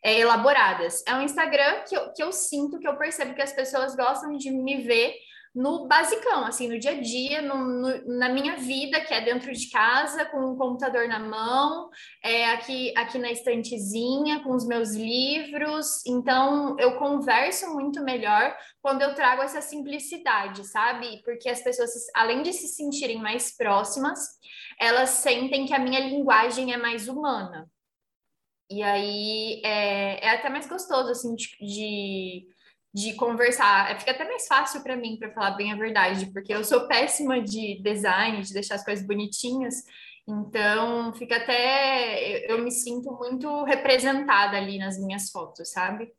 é, 0.03 0.21
elaboradas. 0.21 1.03
É 1.07 1.15
um 1.15 1.23
Instagram 1.23 1.83
que 1.89 1.97
eu, 1.97 2.13
que 2.13 2.23
eu 2.23 2.33
sinto, 2.33 2.79
que 2.79 2.87
eu 2.87 2.97
percebo 2.97 3.35
que 3.35 3.43
as 3.43 3.53
pessoas 3.53 3.97
gostam 3.97 4.37
de 4.37 4.51
me 4.51 4.83
ver 4.83 5.15
no 5.57 5.89
basicão, 5.89 6.45
assim, 6.45 6.69
no 6.69 6.79
dia 6.79 6.91
a 6.91 7.01
dia, 7.01 7.41
no, 7.41 7.57
no, 7.57 8.19
na 8.19 8.29
minha 8.29 8.57
vida, 8.57 9.01
que 9.01 9.15
é 9.15 9.23
dentro 9.23 9.51
de 9.51 9.71
casa, 9.71 10.27
com 10.27 10.53
o 10.53 10.57
computador 10.57 11.09
na 11.09 11.19
mão, 11.19 11.89
é, 12.23 12.51
aqui, 12.51 12.93
aqui 12.95 13.17
na 13.17 13.33
estantezinha, 13.33 14.43
com 14.45 14.55
os 14.55 14.67
meus 14.67 14.95
livros. 14.95 16.05
Então, 16.07 16.77
eu 16.79 16.99
converso 16.99 17.73
muito 17.73 18.05
melhor 18.05 18.55
quando 18.83 19.01
eu 19.01 19.15
trago 19.15 19.41
essa 19.41 19.63
simplicidade, 19.63 20.63
sabe? 20.69 21.23
Porque 21.25 21.49
as 21.49 21.63
pessoas, 21.63 21.91
além 22.15 22.43
de 22.43 22.53
se 22.53 22.69
sentirem 22.69 23.17
mais 23.17 23.57
próximas, 23.57 24.21
elas 24.79 25.09
sentem 25.09 25.65
que 25.65 25.73
a 25.73 25.79
minha 25.79 26.01
linguagem 26.01 26.75
é 26.75 26.77
mais 26.77 27.09
humana. 27.09 27.67
E 28.69 28.83
aí 28.83 29.63
é, 29.65 30.23
é 30.23 30.31
até 30.33 30.51
mais 30.51 30.69
gostoso, 30.69 31.09
assim, 31.09 31.35
de, 31.35 31.49
de 31.61 32.56
de 32.97 33.13
conversar. 33.13 33.91
É, 33.91 33.99
fica 33.99 34.13
até 34.13 34.25
mais 34.25 34.47
fácil 34.47 34.83
para 34.83 34.97
mim, 34.97 35.19
para 35.19 35.31
falar 35.31 35.51
bem 35.51 35.71
a 35.71 35.77
verdade, 35.77 36.33
porque 36.33 36.55
eu 36.55 36.65
sou 36.65 36.89
péssima 36.89 37.43
de 37.43 37.79
design, 37.83 38.41
de 38.41 38.55
deixar 38.55 38.77
as 38.77 38.85
coisas 38.85 39.07
bonitinhas. 39.07 39.85
Então, 40.27 41.13
fica 41.13 41.37
até. 41.37 42.51
Eu 42.51 42.65
me 42.65 42.71
sinto 42.71 43.13
muito 43.13 43.65
representada 43.65 44.57
ali 44.57 44.79
nas 44.79 44.99
minhas 44.99 45.31
fotos, 45.31 45.71
sabe? 45.71 46.11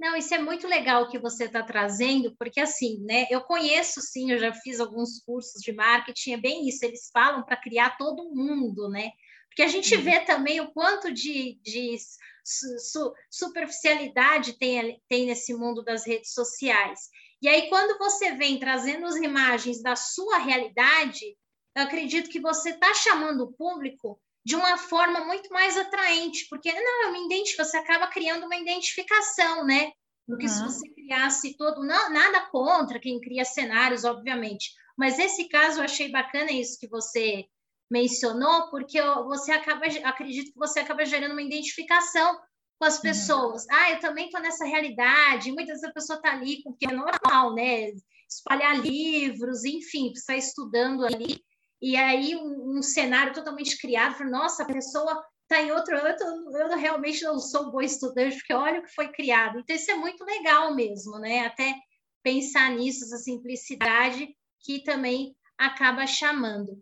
Não, 0.00 0.16
isso 0.16 0.34
é 0.34 0.38
muito 0.38 0.66
legal 0.66 1.06
que 1.10 1.18
você 1.18 1.44
está 1.44 1.62
trazendo, 1.62 2.34
porque 2.38 2.60
assim, 2.60 3.04
né? 3.04 3.26
Eu 3.30 3.42
conheço, 3.42 4.00
sim, 4.00 4.32
eu 4.32 4.38
já 4.38 4.54
fiz 4.54 4.80
alguns 4.80 5.22
cursos 5.22 5.60
de 5.60 5.72
marketing, 5.72 6.32
é 6.32 6.36
bem 6.38 6.66
isso, 6.66 6.82
eles 6.82 7.10
falam 7.12 7.44
para 7.44 7.58
criar 7.58 7.98
todo 7.98 8.34
mundo, 8.34 8.88
né? 8.88 9.10
Porque 9.54 9.62
a 9.62 9.68
gente 9.68 9.94
uhum. 9.94 10.02
vê 10.02 10.18
também 10.20 10.60
o 10.60 10.72
quanto 10.72 11.12
de, 11.12 11.60
de 11.62 11.96
su, 12.44 13.14
superficialidade 13.30 14.58
tem, 14.58 15.00
tem 15.08 15.26
nesse 15.26 15.54
mundo 15.54 15.80
das 15.84 16.04
redes 16.04 16.32
sociais. 16.32 16.98
E 17.40 17.46
aí, 17.46 17.68
quando 17.68 17.96
você 17.96 18.32
vem 18.32 18.58
trazendo 18.58 19.06
as 19.06 19.14
imagens 19.14 19.80
da 19.80 19.94
sua 19.94 20.38
realidade, 20.38 21.36
eu 21.76 21.84
acredito 21.84 22.28
que 22.28 22.40
você 22.40 22.70
está 22.70 22.92
chamando 22.94 23.44
o 23.44 23.52
público 23.52 24.20
de 24.44 24.56
uma 24.56 24.76
forma 24.76 25.24
muito 25.24 25.48
mais 25.50 25.76
atraente, 25.76 26.48
porque 26.50 26.72
não, 26.72 27.04
eu 27.04 27.12
me 27.12 27.24
identifico, 27.26 27.64
você 27.64 27.76
acaba 27.76 28.08
criando 28.08 28.46
uma 28.46 28.56
identificação, 28.56 29.64
né? 29.64 29.92
Do 30.26 30.36
que 30.36 30.46
uhum. 30.46 30.50
se 30.50 30.64
você 30.64 30.88
criasse 30.90 31.56
todo, 31.56 31.84
não, 31.84 32.10
nada 32.10 32.40
contra 32.50 32.98
quem 32.98 33.20
cria 33.20 33.44
cenários, 33.44 34.02
obviamente, 34.02 34.72
mas 34.98 35.18
esse 35.20 35.48
caso 35.48 35.78
eu 35.78 35.84
achei 35.84 36.10
bacana 36.10 36.50
isso 36.50 36.78
que 36.78 36.88
você 36.88 37.46
mencionou, 37.90 38.70
porque 38.70 39.00
você 39.26 39.52
acaba, 39.52 39.86
acredito 40.04 40.52
que 40.52 40.58
você 40.58 40.80
acaba 40.80 41.04
gerando 41.04 41.32
uma 41.32 41.42
identificação 41.42 42.38
com 42.78 42.84
as 42.84 42.96
uhum. 42.96 43.02
pessoas. 43.02 43.62
Uhum. 43.62 43.68
Ah, 43.70 43.90
eu 43.92 44.00
também 44.00 44.26
estou 44.26 44.40
nessa 44.40 44.64
realidade. 44.64 45.52
Muitas 45.52 45.80
vezes 45.80 45.84
a 45.84 45.92
pessoa 45.92 46.16
está 46.16 46.32
ali 46.32 46.62
com 46.62 46.70
o 46.70 46.76
que 46.76 46.86
é 46.86 46.92
normal, 46.92 47.54
né? 47.54 47.92
Espalhar 48.28 48.80
livros, 48.80 49.64
enfim, 49.64 50.10
está 50.12 50.36
estudando 50.36 51.04
ali. 51.04 51.42
E 51.80 51.96
aí 51.96 52.34
um, 52.34 52.78
um 52.78 52.82
cenário 52.82 53.34
totalmente 53.34 53.78
criado, 53.78 54.16
para 54.16 54.28
nossa, 54.28 54.62
a 54.62 54.66
pessoa 54.66 55.22
está 55.42 55.62
em 55.62 55.70
outro. 55.70 55.94
Eu, 55.94 56.16
tô, 56.16 56.58
eu 56.58 56.76
realmente 56.78 57.22
não 57.22 57.38
sou 57.38 57.70
boa 57.70 57.84
estudante, 57.84 58.36
porque 58.36 58.54
olha 58.54 58.80
o 58.80 58.82
que 58.82 58.94
foi 58.94 59.08
criado. 59.08 59.58
Então, 59.60 59.76
isso 59.76 59.90
é 59.90 59.94
muito 59.94 60.24
legal 60.24 60.74
mesmo, 60.74 61.18
né? 61.18 61.46
Até 61.46 61.74
pensar 62.22 62.70
nisso, 62.70 63.04
essa 63.04 63.18
simplicidade 63.18 64.34
que 64.60 64.82
também 64.82 65.36
acaba 65.58 66.06
chamando. 66.06 66.72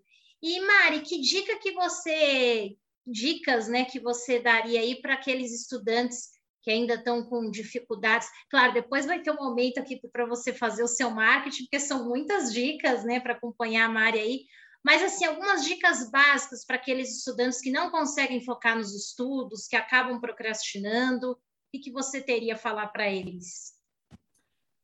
E 0.42 0.60
Mari, 0.60 1.00
que 1.00 1.20
dica 1.20 1.58
que 1.58 1.72
você 1.72 2.76
dicas, 3.06 3.68
né, 3.68 3.84
que 3.84 4.00
você 4.00 4.38
daria 4.40 4.80
aí 4.80 5.00
para 5.00 5.14
aqueles 5.14 5.52
estudantes 5.52 6.30
que 6.62 6.70
ainda 6.70 6.94
estão 6.94 7.24
com 7.24 7.50
dificuldades? 7.50 8.28
Claro, 8.50 8.74
depois 8.74 9.06
vai 9.06 9.20
ter 9.20 9.30
um 9.30 9.36
momento 9.36 9.78
aqui 9.78 10.00
para 10.12 10.26
você 10.26 10.52
fazer 10.52 10.82
o 10.82 10.88
seu 10.88 11.10
marketing, 11.10 11.64
porque 11.64 11.80
são 11.80 12.08
muitas 12.08 12.52
dicas, 12.52 13.04
né, 13.04 13.20
para 13.20 13.34
acompanhar 13.34 13.86
a 13.86 13.92
Mari 13.92 14.18
aí. 14.18 14.44
Mas 14.84 15.02
assim, 15.02 15.24
algumas 15.24 15.64
dicas 15.64 16.10
básicas 16.10 16.64
para 16.64 16.76
aqueles 16.76 17.18
estudantes 17.18 17.60
que 17.60 17.70
não 17.70 17.90
conseguem 17.90 18.44
focar 18.44 18.76
nos 18.76 18.94
estudos, 18.94 19.68
que 19.68 19.76
acabam 19.76 20.20
procrastinando, 20.20 21.38
e 21.72 21.78
que 21.78 21.90
você 21.90 22.20
teria 22.20 22.54
a 22.54 22.58
falar 22.58 22.88
para 22.88 23.10
eles? 23.10 23.72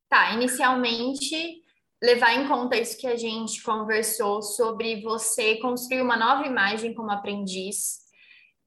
Tá, 0.08 0.32
inicialmente 0.32 1.62
levar 2.02 2.34
em 2.34 2.46
conta 2.46 2.76
isso 2.76 2.98
que 2.98 3.06
a 3.06 3.16
gente 3.16 3.62
conversou 3.62 4.40
sobre 4.40 5.02
você 5.02 5.56
construir 5.56 6.00
uma 6.00 6.16
nova 6.16 6.46
imagem 6.46 6.94
como 6.94 7.10
aprendiz. 7.10 8.06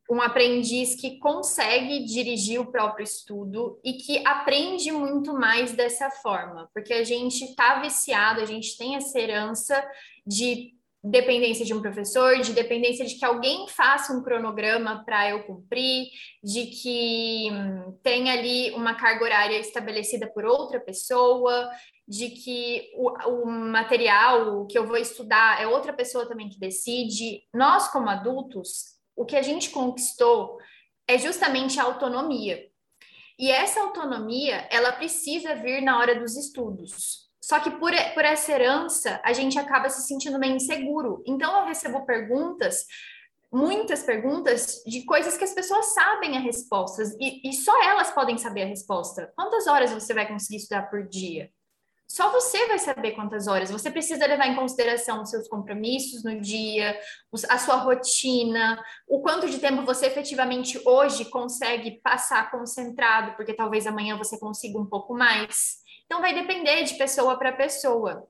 um 0.10 0.22
aprendiz 0.22 0.94
que 0.96 1.20
consegue 1.20 2.04
dirigir 2.04 2.60
o 2.60 2.70
próprio 2.70 3.04
estudo 3.04 3.80
e 3.82 3.94
que 3.94 4.22
aprende 4.28 4.92
muito 4.92 5.34
mais 5.34 5.72
dessa 5.72 6.10
forma, 6.10 6.70
porque 6.74 6.94
a 6.94 7.04
gente 7.06 7.46
está 7.46 7.80
viciado, 7.80 8.42
a 8.42 8.46
gente 8.46 8.78
tem 8.78 8.98
essa 8.98 9.18
herança 9.18 9.82
de 10.28 10.74
dependência 11.04 11.66
de 11.66 11.74
um 11.74 11.82
professor, 11.82 12.40
de 12.40 12.54
dependência 12.54 13.06
de 13.06 13.16
que 13.16 13.26
alguém 13.26 13.68
faça 13.68 14.14
um 14.14 14.22
cronograma 14.22 15.04
para 15.04 15.30
eu 15.32 15.44
cumprir, 15.44 16.08
de 16.44 16.68
que 16.68 17.50
hum, 17.52 17.98
tem 18.04 18.30
ali 18.30 18.72
uma 18.72 18.94
carga 18.94 19.24
horária 19.24 19.58
estabelecida 19.58 20.32
por 20.32 20.46
outra 20.46 20.80
pessoa, 20.80 21.72
de 22.08 22.30
que 22.30 22.92
o, 22.96 23.10
o 23.30 23.46
material 23.48 24.68
que 24.68 24.78
eu 24.78 24.86
vou 24.86 24.98
estudar 24.98 25.62
é 25.62 25.66
outra 25.66 25.92
pessoa 25.92 26.28
também 26.28 26.50
que 26.50 26.60
decide. 26.60 27.42
Nós, 27.54 27.88
como 27.88 28.10
adultos, 28.10 29.00
o 29.16 29.26
que 29.26 29.36
a 29.36 29.42
gente 29.42 29.72
conquistou 29.72 30.58
é 31.08 31.18
justamente 31.18 31.80
a 31.80 31.84
autonomia. 31.84 32.70
E 33.40 33.50
essa 33.50 33.82
autonomia, 33.82 34.68
ela 34.70 34.92
precisa 34.92 35.56
vir 35.56 35.82
na 35.82 35.98
hora 35.98 36.20
dos 36.20 36.38
estudos. 36.38 37.31
Só 37.42 37.60
que 37.60 37.72
por, 37.72 37.92
por 38.14 38.24
essa 38.24 38.52
herança, 38.52 39.20
a 39.24 39.34
gente 39.34 39.58
acaba 39.58 39.90
se 39.90 40.08
sentindo 40.08 40.38
meio 40.38 40.56
inseguro. 40.56 41.24
Então, 41.26 41.60
eu 41.60 41.66
recebo 41.66 42.06
perguntas, 42.06 42.86
muitas 43.52 44.04
perguntas, 44.04 44.84
de 44.86 45.04
coisas 45.04 45.36
que 45.36 45.44
as 45.44 45.54
pessoas 45.54 45.94
sabem 45.94 46.38
as 46.38 46.44
respostas, 46.44 47.16
e, 47.20 47.50
e 47.50 47.54
só 47.54 47.84
elas 47.84 48.12
podem 48.12 48.38
saber 48.38 48.64
a 48.64 48.68
resposta. 48.68 49.34
Quantas 49.36 49.66
horas 49.66 49.92
você 49.92 50.14
vai 50.14 50.28
conseguir 50.28 50.58
estudar 50.58 50.84
por 50.84 51.08
dia? 51.08 51.50
Só 52.08 52.30
você 52.30 52.68
vai 52.68 52.78
saber 52.78 53.14
quantas 53.14 53.48
horas. 53.48 53.72
Você 53.72 53.90
precisa 53.90 54.28
levar 54.28 54.46
em 54.46 54.56
consideração 54.56 55.22
os 55.22 55.30
seus 55.30 55.48
compromissos 55.48 56.26
no 56.26 56.42
dia, 56.42 57.00
a 57.48 57.58
sua 57.58 57.78
rotina, 57.78 58.84
o 59.08 59.22
quanto 59.22 59.50
de 59.50 59.60
tempo 59.60 59.86
você 59.86 60.08
efetivamente 60.08 60.80
hoje 60.86 61.24
consegue 61.26 62.02
passar 62.04 62.52
concentrado, 62.52 63.34
porque 63.38 63.54
talvez 63.54 63.88
amanhã 63.88 64.18
você 64.18 64.38
consiga 64.38 64.78
um 64.78 64.86
pouco 64.86 65.14
mais. 65.14 65.78
Então, 66.12 66.20
vai 66.20 66.34
depender 66.34 66.84
de 66.84 66.96
pessoa 66.96 67.38
para 67.38 67.54
pessoa. 67.54 68.28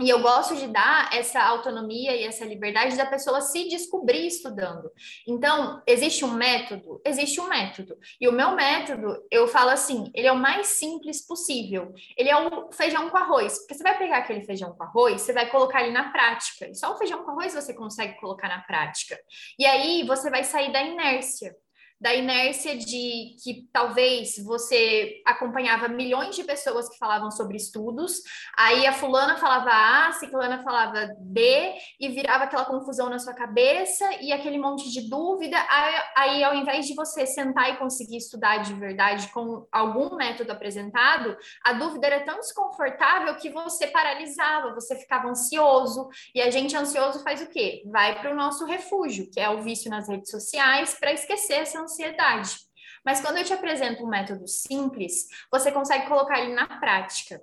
E 0.00 0.10
eu 0.10 0.20
gosto 0.20 0.56
de 0.56 0.66
dar 0.66 1.14
essa 1.14 1.40
autonomia 1.40 2.16
e 2.16 2.24
essa 2.24 2.44
liberdade 2.44 2.96
da 2.96 3.06
pessoa 3.06 3.40
se 3.40 3.68
descobrir 3.68 4.26
estudando. 4.26 4.90
Então, 5.28 5.80
existe 5.86 6.24
um 6.24 6.32
método? 6.32 7.00
Existe 7.06 7.40
um 7.40 7.46
método. 7.46 7.96
E 8.20 8.26
o 8.26 8.32
meu 8.32 8.56
método, 8.56 9.16
eu 9.30 9.46
falo 9.46 9.70
assim, 9.70 10.10
ele 10.12 10.26
é 10.26 10.32
o 10.32 10.36
mais 10.36 10.66
simples 10.66 11.24
possível. 11.24 11.94
Ele 12.16 12.28
é 12.28 12.36
o 12.36 12.72
feijão 12.72 13.08
com 13.08 13.16
arroz. 13.16 13.60
Porque 13.60 13.74
você 13.74 13.84
vai 13.84 13.96
pegar 13.96 14.16
aquele 14.16 14.42
feijão 14.42 14.74
com 14.74 14.82
arroz, 14.82 15.20
você 15.20 15.32
vai 15.32 15.48
colocar 15.48 15.84
ele 15.84 15.92
na 15.92 16.10
prática. 16.10 16.68
E 16.68 16.74
só 16.74 16.92
o 16.92 16.98
feijão 16.98 17.22
com 17.22 17.30
arroz 17.30 17.54
você 17.54 17.72
consegue 17.72 18.18
colocar 18.18 18.48
na 18.48 18.62
prática. 18.62 19.16
E 19.56 19.64
aí 19.64 20.04
você 20.04 20.28
vai 20.30 20.42
sair 20.42 20.72
da 20.72 20.82
inércia 20.82 21.54
da 22.00 22.14
inércia 22.14 22.76
de 22.76 23.36
que 23.42 23.68
talvez 23.72 24.42
você 24.42 25.20
acompanhava 25.26 25.88
milhões 25.88 26.34
de 26.34 26.44
pessoas 26.44 26.88
que 26.88 26.96
falavam 26.96 27.30
sobre 27.30 27.56
estudos, 27.56 28.22
aí 28.56 28.86
a 28.86 28.92
fulana 28.92 29.36
falava 29.36 29.70
A, 29.70 30.08
a 30.08 30.12
ciclana 30.12 30.62
falava 30.62 31.08
B, 31.18 31.74
e 31.98 32.08
virava 32.08 32.44
aquela 32.44 32.64
confusão 32.64 33.10
na 33.10 33.18
sua 33.18 33.34
cabeça 33.34 34.04
e 34.20 34.32
aquele 34.32 34.58
monte 34.58 34.90
de 34.90 35.08
dúvida. 35.08 35.56
Aí, 35.68 35.94
aí 36.16 36.44
ao 36.44 36.54
invés 36.54 36.86
de 36.86 36.94
você 36.94 37.26
sentar 37.26 37.70
e 37.70 37.76
conseguir 37.76 38.16
estudar 38.16 38.58
de 38.58 38.72
verdade 38.72 39.28
com 39.28 39.66
algum 39.70 40.16
método 40.16 40.52
apresentado, 40.52 41.36
a 41.64 41.74
dúvida 41.74 42.06
era 42.06 42.24
tão 42.24 42.36
desconfortável 42.36 43.34
que 43.36 43.50
você 43.50 43.86
paralisava, 43.86 44.74
você 44.74 44.96
ficava 44.96 45.28
ansioso, 45.28 46.08
e 46.34 46.40
a 46.40 46.50
gente 46.50 46.76
ansioso 46.76 47.22
faz 47.22 47.42
o 47.42 47.48
quê? 47.48 47.82
Vai 47.86 48.20
para 48.20 48.32
o 48.32 48.36
nosso 48.36 48.64
refúgio, 48.64 49.30
que 49.30 49.40
é 49.40 49.50
o 49.50 49.62
vício 49.62 49.90
nas 49.90 50.08
redes 50.08 50.30
sociais, 50.30 50.96
para 50.98 51.12
esquecer 51.12 51.54
essa 51.54 51.89
ansiedade. 51.90 52.56
Mas 53.04 53.20
quando 53.20 53.38
eu 53.38 53.44
te 53.44 53.52
apresento 53.52 54.04
um 54.04 54.08
método 54.08 54.46
simples, 54.46 55.26
você 55.50 55.72
consegue 55.72 56.06
colocar 56.06 56.40
ele 56.40 56.54
na 56.54 56.66
prática. 56.66 57.40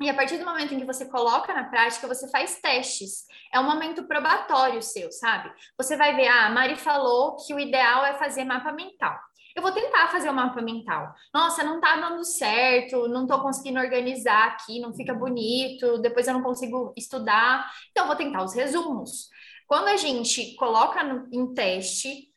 E 0.00 0.08
a 0.08 0.14
partir 0.14 0.38
do 0.38 0.46
momento 0.46 0.72
em 0.72 0.78
que 0.78 0.86
você 0.86 1.04
coloca 1.06 1.52
na 1.52 1.64
prática, 1.64 2.08
você 2.08 2.30
faz 2.30 2.58
testes. 2.60 3.26
É 3.52 3.60
um 3.60 3.64
momento 3.64 4.06
probatório 4.06 4.80
seu, 4.80 5.12
sabe? 5.12 5.52
Você 5.76 5.94
vai 5.96 6.16
ver, 6.16 6.26
ah, 6.26 6.46
a 6.46 6.50
Mari 6.50 6.76
falou 6.76 7.36
que 7.36 7.52
o 7.52 7.60
ideal 7.60 8.04
é 8.06 8.14
fazer 8.14 8.44
mapa 8.44 8.72
mental. 8.72 9.18
Eu 9.54 9.62
vou 9.62 9.72
tentar 9.72 10.08
fazer 10.08 10.30
o 10.30 10.34
mapa 10.34 10.62
mental. 10.62 11.12
Nossa, 11.34 11.62
não 11.62 11.80
tá 11.80 11.96
dando 11.96 12.24
certo, 12.24 13.08
não 13.08 13.26
tô 13.26 13.42
conseguindo 13.42 13.80
organizar 13.80 14.48
aqui, 14.48 14.80
não 14.80 14.94
fica 14.94 15.12
bonito, 15.12 15.98
depois 15.98 16.26
eu 16.26 16.34
não 16.34 16.42
consigo 16.42 16.94
estudar. 16.96 17.70
Então, 17.90 18.06
vou 18.06 18.16
tentar 18.16 18.42
os 18.42 18.54
resumos. 18.54 19.28
Quando 19.66 19.88
a 19.88 19.96
gente 19.96 20.54
coloca 20.56 21.02
no, 21.02 21.28
em 21.30 21.52
teste, 21.52 22.29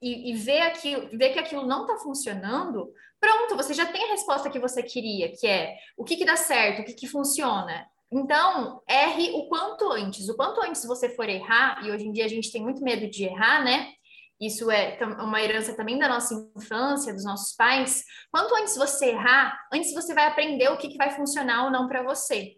e, 0.00 0.30
e 0.30 0.34
vê, 0.34 0.60
aquilo, 0.60 1.08
vê 1.12 1.30
que 1.30 1.38
aquilo 1.38 1.66
não 1.66 1.82
está 1.82 1.96
funcionando, 1.98 2.92
pronto, 3.20 3.56
você 3.56 3.74
já 3.74 3.86
tem 3.86 4.04
a 4.04 4.12
resposta 4.12 4.50
que 4.50 4.58
você 4.58 4.82
queria, 4.82 5.30
que 5.32 5.46
é 5.46 5.76
o 5.96 6.04
que, 6.04 6.16
que 6.16 6.24
dá 6.24 6.36
certo, 6.36 6.82
o 6.82 6.84
que, 6.84 6.94
que 6.94 7.06
funciona. 7.06 7.86
Então, 8.12 8.82
erre 8.88 9.30
o 9.32 9.48
quanto 9.48 9.92
antes. 9.92 10.28
O 10.28 10.36
quanto 10.36 10.60
antes 10.62 10.84
você 10.84 11.08
for 11.10 11.28
errar, 11.28 11.84
e 11.84 11.90
hoje 11.90 12.06
em 12.06 12.12
dia 12.12 12.24
a 12.24 12.28
gente 12.28 12.50
tem 12.50 12.62
muito 12.62 12.82
medo 12.82 13.08
de 13.08 13.24
errar, 13.24 13.62
né? 13.62 13.92
Isso 14.40 14.70
é 14.70 14.98
uma 15.18 15.40
herança 15.40 15.76
também 15.76 15.98
da 15.98 16.08
nossa 16.08 16.34
infância, 16.56 17.12
dos 17.12 17.24
nossos 17.24 17.54
pais. 17.54 18.02
Quanto 18.32 18.54
antes 18.56 18.74
você 18.74 19.10
errar, 19.10 19.54
antes 19.72 19.92
você 19.92 20.14
vai 20.14 20.26
aprender 20.26 20.70
o 20.70 20.78
que, 20.78 20.88
que 20.88 20.96
vai 20.96 21.10
funcionar 21.10 21.64
ou 21.64 21.70
não 21.70 21.86
para 21.86 22.02
você. 22.02 22.56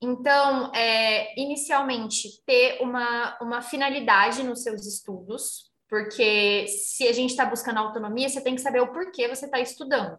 Então, 0.00 0.70
é, 0.74 1.40
inicialmente, 1.40 2.28
ter 2.44 2.82
uma, 2.82 3.38
uma 3.40 3.62
finalidade 3.62 4.42
nos 4.42 4.62
seus 4.62 4.86
estudos, 4.86 5.71
porque 5.92 6.68
se 6.68 7.06
a 7.06 7.12
gente 7.12 7.32
está 7.32 7.44
buscando 7.44 7.76
autonomia, 7.76 8.26
você 8.26 8.40
tem 8.40 8.54
que 8.54 8.62
saber 8.62 8.80
o 8.80 8.94
porquê 8.94 9.28
você 9.28 9.44
está 9.44 9.60
estudando. 9.60 10.16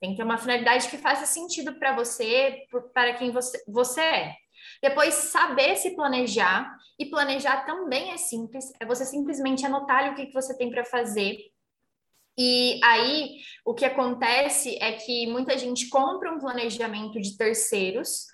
Tem 0.00 0.10
que 0.10 0.16
ter 0.16 0.24
uma 0.24 0.36
finalidade 0.36 0.88
que 0.88 0.98
faça 0.98 1.26
sentido 1.26 1.78
para 1.78 1.94
você, 1.94 2.66
para 2.92 3.14
quem 3.14 3.30
você, 3.30 3.62
você 3.68 4.00
é. 4.00 4.34
Depois, 4.82 5.14
saber 5.14 5.76
se 5.76 5.94
planejar. 5.94 6.76
E 6.98 7.06
planejar 7.06 7.64
também 7.64 8.10
é 8.10 8.16
simples. 8.16 8.72
É 8.80 8.84
você 8.84 9.04
simplesmente 9.04 9.64
anotar 9.64 10.10
o 10.10 10.16
que, 10.16 10.26
que 10.26 10.32
você 10.32 10.58
tem 10.58 10.72
para 10.72 10.84
fazer. 10.84 11.38
E 12.36 12.80
aí, 12.82 13.36
o 13.64 13.74
que 13.74 13.84
acontece 13.84 14.76
é 14.80 14.90
que 14.90 15.28
muita 15.28 15.56
gente 15.56 15.88
compra 15.88 16.32
um 16.32 16.40
planejamento 16.40 17.20
de 17.20 17.36
terceiros, 17.36 18.26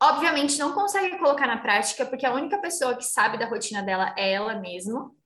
obviamente 0.00 0.56
não 0.56 0.72
consegue 0.72 1.18
colocar 1.18 1.48
na 1.48 1.58
prática, 1.58 2.06
porque 2.06 2.24
a 2.24 2.32
única 2.32 2.58
pessoa 2.58 2.94
que 2.94 3.04
sabe 3.04 3.38
da 3.38 3.48
rotina 3.48 3.82
dela 3.82 4.14
é 4.16 4.34
ela 4.34 4.54
mesma. 4.54 5.17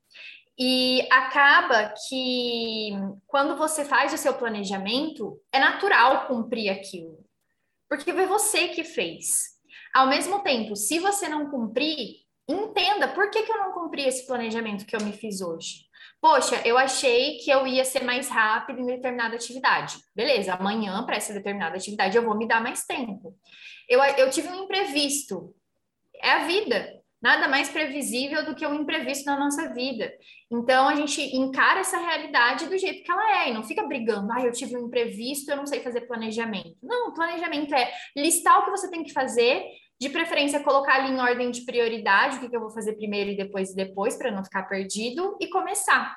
E 0.59 1.09
acaba 1.11 1.95
que 2.09 2.91
quando 3.27 3.57
você 3.57 3.85
faz 3.85 4.13
o 4.13 4.19
seu 4.19 4.35
planejamento, 4.35 5.41
é 5.51 5.59
natural 5.59 6.27
cumprir 6.27 6.69
aquilo, 6.69 7.19
porque 7.89 8.13
foi 8.13 8.27
você 8.27 8.69
que 8.69 8.85
fez. 8.85 9.53
Ao 9.95 10.07
mesmo 10.07 10.41
tempo, 10.41 10.77
se 10.77 10.99
você 10.99 11.29
não 11.29 11.51
cumprir, 11.51 12.23
entenda 12.49 13.09
por 13.09 13.31
que, 13.31 13.43
que 13.43 13.53
eu 13.53 13.59
não 13.59 13.73
cumpri 13.73 14.03
esse 14.03 14.27
planejamento 14.27 14.85
que 14.87 14.95
eu 14.95 15.03
me 15.03 15.13
fiz 15.13 15.41
hoje. 15.41 15.87
Poxa, 16.21 16.63
eu 16.65 16.79
achei 16.79 17.39
que 17.39 17.51
eu 17.51 17.67
ia 17.67 17.85
ser 17.85 18.05
mais 18.05 18.29
rápido 18.29 18.81
em 18.81 18.87
determinada 18.87 19.35
atividade. 19.35 19.97
Beleza, 20.15 20.55
amanhã, 20.55 21.05
para 21.05 21.17
essa 21.17 21.33
determinada 21.33 21.77
atividade, 21.77 22.17
eu 22.17 22.23
vou 22.23 22.37
me 22.37 22.47
dar 22.47 22.63
mais 22.63 22.85
tempo. 22.85 23.37
Eu, 23.89 24.01
eu 24.03 24.31
tive 24.31 24.49
um 24.49 24.65
imprevisto. 24.65 25.55
É 26.15 26.31
a 26.31 26.47
vida 26.47 27.02
nada 27.23 27.47
mais 27.47 27.69
previsível 27.69 28.45
do 28.45 28.55
que 28.55 28.67
um 28.67 28.75
imprevisto 28.75 29.27
na 29.27 29.39
nossa 29.39 29.73
vida. 29.73 30.13
Então 30.51 30.89
a 30.89 30.97
gente 30.97 31.21
encara 31.37 31.81
essa 31.81 31.97
realidade 31.99 32.67
do 32.67 32.77
jeito 32.77 33.05
que 33.05 33.11
ela 33.11 33.45
é 33.45 33.51
e 33.51 33.55
não 33.55 33.63
fica 33.63 33.87
brigando, 33.87 34.33
ah, 34.33 34.43
eu 34.43 34.53
tive 34.53 34.77
um 34.77 34.87
imprevisto, 34.87 35.51
eu 35.51 35.57
não 35.57 35.67
sei 35.67 35.81
fazer 35.81 36.03
planejamento. 36.03 36.77
Não, 36.83 37.13
planejamento 37.13 37.73
é 37.75 37.93
listar 38.17 38.59
o 38.59 38.65
que 38.65 38.71
você 38.71 38.91
tem 38.91 39.05
que 39.05 39.13
fazer, 39.13 39.65
de 40.01 40.09
preferência 40.09 40.65
colocar 40.65 40.97
ali 40.97 41.13
em 41.13 41.21
ordem 41.21 41.53
de 41.53 41.65
prioridade, 41.65 42.37
o 42.37 42.41
que, 42.41 42.49
que 42.49 42.57
eu 42.57 42.61
vou 42.61 42.71
fazer 42.71 42.95
primeiro 42.95 43.31
e 43.31 43.37
depois 43.37 43.71
e 43.71 43.77
depois, 43.77 44.17
para 44.17 44.33
não 44.33 44.43
ficar 44.43 44.65
perdido, 44.65 45.37
e 45.41 45.49
começar. 45.49 46.17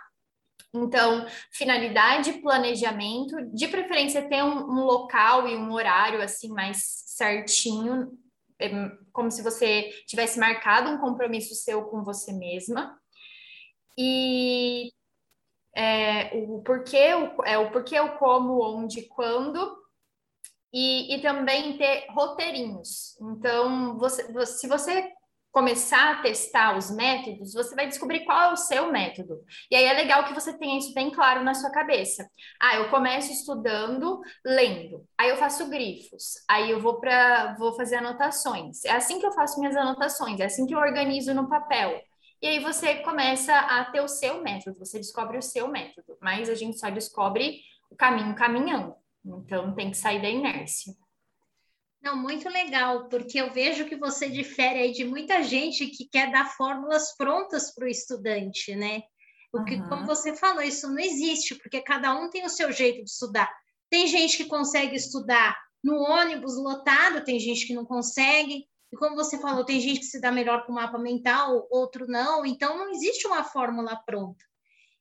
Então, 0.73 1.25
finalidade, 1.51 2.33
planejamento, 2.41 3.35
de 3.53 3.67
preferência 3.67 4.27
ter 4.27 4.43
um, 4.43 4.71
um 4.71 4.83
local 4.83 5.47
e 5.47 5.55
um 5.55 5.71
horário 5.71 6.21
assim 6.21 6.49
mais 6.49 6.77
certinho 7.05 8.11
como 9.11 9.29
se 9.31 9.41
você 9.41 9.89
tivesse 10.07 10.39
marcado 10.39 10.89
um 10.89 10.97
compromisso 10.97 11.53
seu 11.55 11.83
com 11.85 12.03
você 12.03 12.33
mesma. 12.33 12.97
E 13.97 14.91
é, 15.75 16.37
o 16.37 16.61
porquê, 16.61 17.13
o, 17.13 17.43
é, 17.43 17.57
o 17.57 17.71
porquê, 17.71 17.99
o 17.99 18.17
como, 18.17 18.63
onde, 18.63 19.03
quando, 19.03 19.75
e, 20.71 21.15
e 21.15 21.21
também 21.21 21.77
ter 21.77 22.05
roteirinhos. 22.09 23.17
Então, 23.21 23.97
você, 23.97 24.31
você, 24.31 24.53
se 24.57 24.67
você 24.67 25.11
começar 25.55 26.11
a 26.11 26.21
testar 26.21 26.77
os 26.77 26.91
métodos, 26.91 27.53
você 27.53 27.73
vai 27.73 27.87
descobrir 27.87 28.25
qual 28.25 28.49
é 28.49 28.51
o 28.51 28.57
seu 28.57 28.91
método. 28.91 29.41
E 29.71 29.75
aí 29.77 29.85
é 29.85 29.93
legal 29.93 30.25
que 30.25 30.33
você 30.33 30.51
tenha 30.51 30.77
isso 30.77 30.93
bem 30.93 31.09
claro 31.09 31.45
na 31.45 31.53
sua 31.53 31.71
cabeça. 31.71 32.29
Ah, 32.61 32.75
eu 32.75 32.89
começo 32.89 33.31
estudando, 33.31 34.19
lendo. 34.45 35.07
Aí 35.17 35.29
eu 35.29 35.37
faço 35.37 35.69
grifos. 35.69 36.43
Aí 36.45 36.69
eu 36.69 36.81
vou 36.81 36.99
para 36.99 37.55
vou 37.57 37.73
fazer 37.73 37.95
anotações. 37.95 38.83
É 38.83 38.91
assim 38.91 39.17
que 39.17 39.25
eu 39.25 39.31
faço 39.31 39.57
minhas 39.57 39.77
anotações, 39.77 40.41
é 40.41 40.45
assim 40.45 40.65
que 40.65 40.75
eu 40.75 40.79
organizo 40.79 41.33
no 41.33 41.47
papel. 41.47 42.01
e 42.41 42.47
aí 42.47 42.59
você 42.59 42.95
começa 42.95 43.57
a 43.57 43.85
ter 43.85 44.01
o 44.01 44.09
seu 44.09 44.43
método, 44.43 44.77
você 44.77 44.97
descobre 44.97 45.37
o 45.37 45.41
seu 45.41 45.69
método, 45.69 46.17
mas 46.21 46.49
a 46.49 46.53
gente 46.53 46.77
só 46.77 46.89
descobre 46.89 47.61
o 47.89 47.95
caminho 47.95 48.35
caminhando. 48.35 48.93
Então 49.25 49.73
tem 49.73 49.89
que 49.89 49.97
sair 49.97 50.21
da 50.21 50.29
inércia. 50.29 50.93
Não, 52.05 52.15
muito 52.15 52.47
legal, 52.47 53.09
porque 53.09 53.41
eu 53.41 53.49
vejo 53.49 53.85
que 53.85 53.95
você 53.95 54.29
difere 54.29 54.79
aí 54.79 54.91
de 54.91 55.03
muita 55.03 55.41
gente 55.41 55.87
que 55.87 56.07
quer 56.07 56.31
dar 56.31 56.55
fórmulas 56.55 57.17
prontas 57.17 57.73
para 57.73 57.85
o 57.85 57.89
estudante, 57.89 58.75
né? 58.75 59.01
Porque, 59.51 59.73
uhum. 59.73 59.89
como 59.89 60.05
você 60.05 60.35
falou, 60.35 60.61
isso 60.61 60.87
não 60.87 60.99
existe, 60.99 61.55
porque 61.55 61.81
cada 61.81 62.13
um 62.13 62.29
tem 62.29 62.45
o 62.45 62.49
seu 62.49 62.71
jeito 62.71 63.03
de 63.03 63.09
estudar. 63.09 63.51
Tem 63.89 64.05
gente 64.05 64.37
que 64.37 64.45
consegue 64.45 64.95
estudar 64.95 65.57
no 65.83 65.95
ônibus 65.95 66.55
lotado, 66.57 67.23
tem 67.23 67.39
gente 67.39 67.65
que 67.65 67.73
não 67.73 67.85
consegue. 67.85 68.67
E 68.93 68.97
como 68.97 69.15
você 69.15 69.39
falou, 69.39 69.65
tem 69.65 69.79
gente 69.79 70.01
que 70.01 70.05
se 70.05 70.21
dá 70.21 70.31
melhor 70.31 70.63
com 70.67 70.73
o 70.73 70.75
mapa 70.75 70.99
mental, 70.99 71.67
outro 71.71 72.05
não. 72.05 72.45
Então, 72.45 72.77
não 72.77 72.91
existe 72.91 73.25
uma 73.25 73.43
fórmula 73.43 73.95
pronta. 74.05 74.45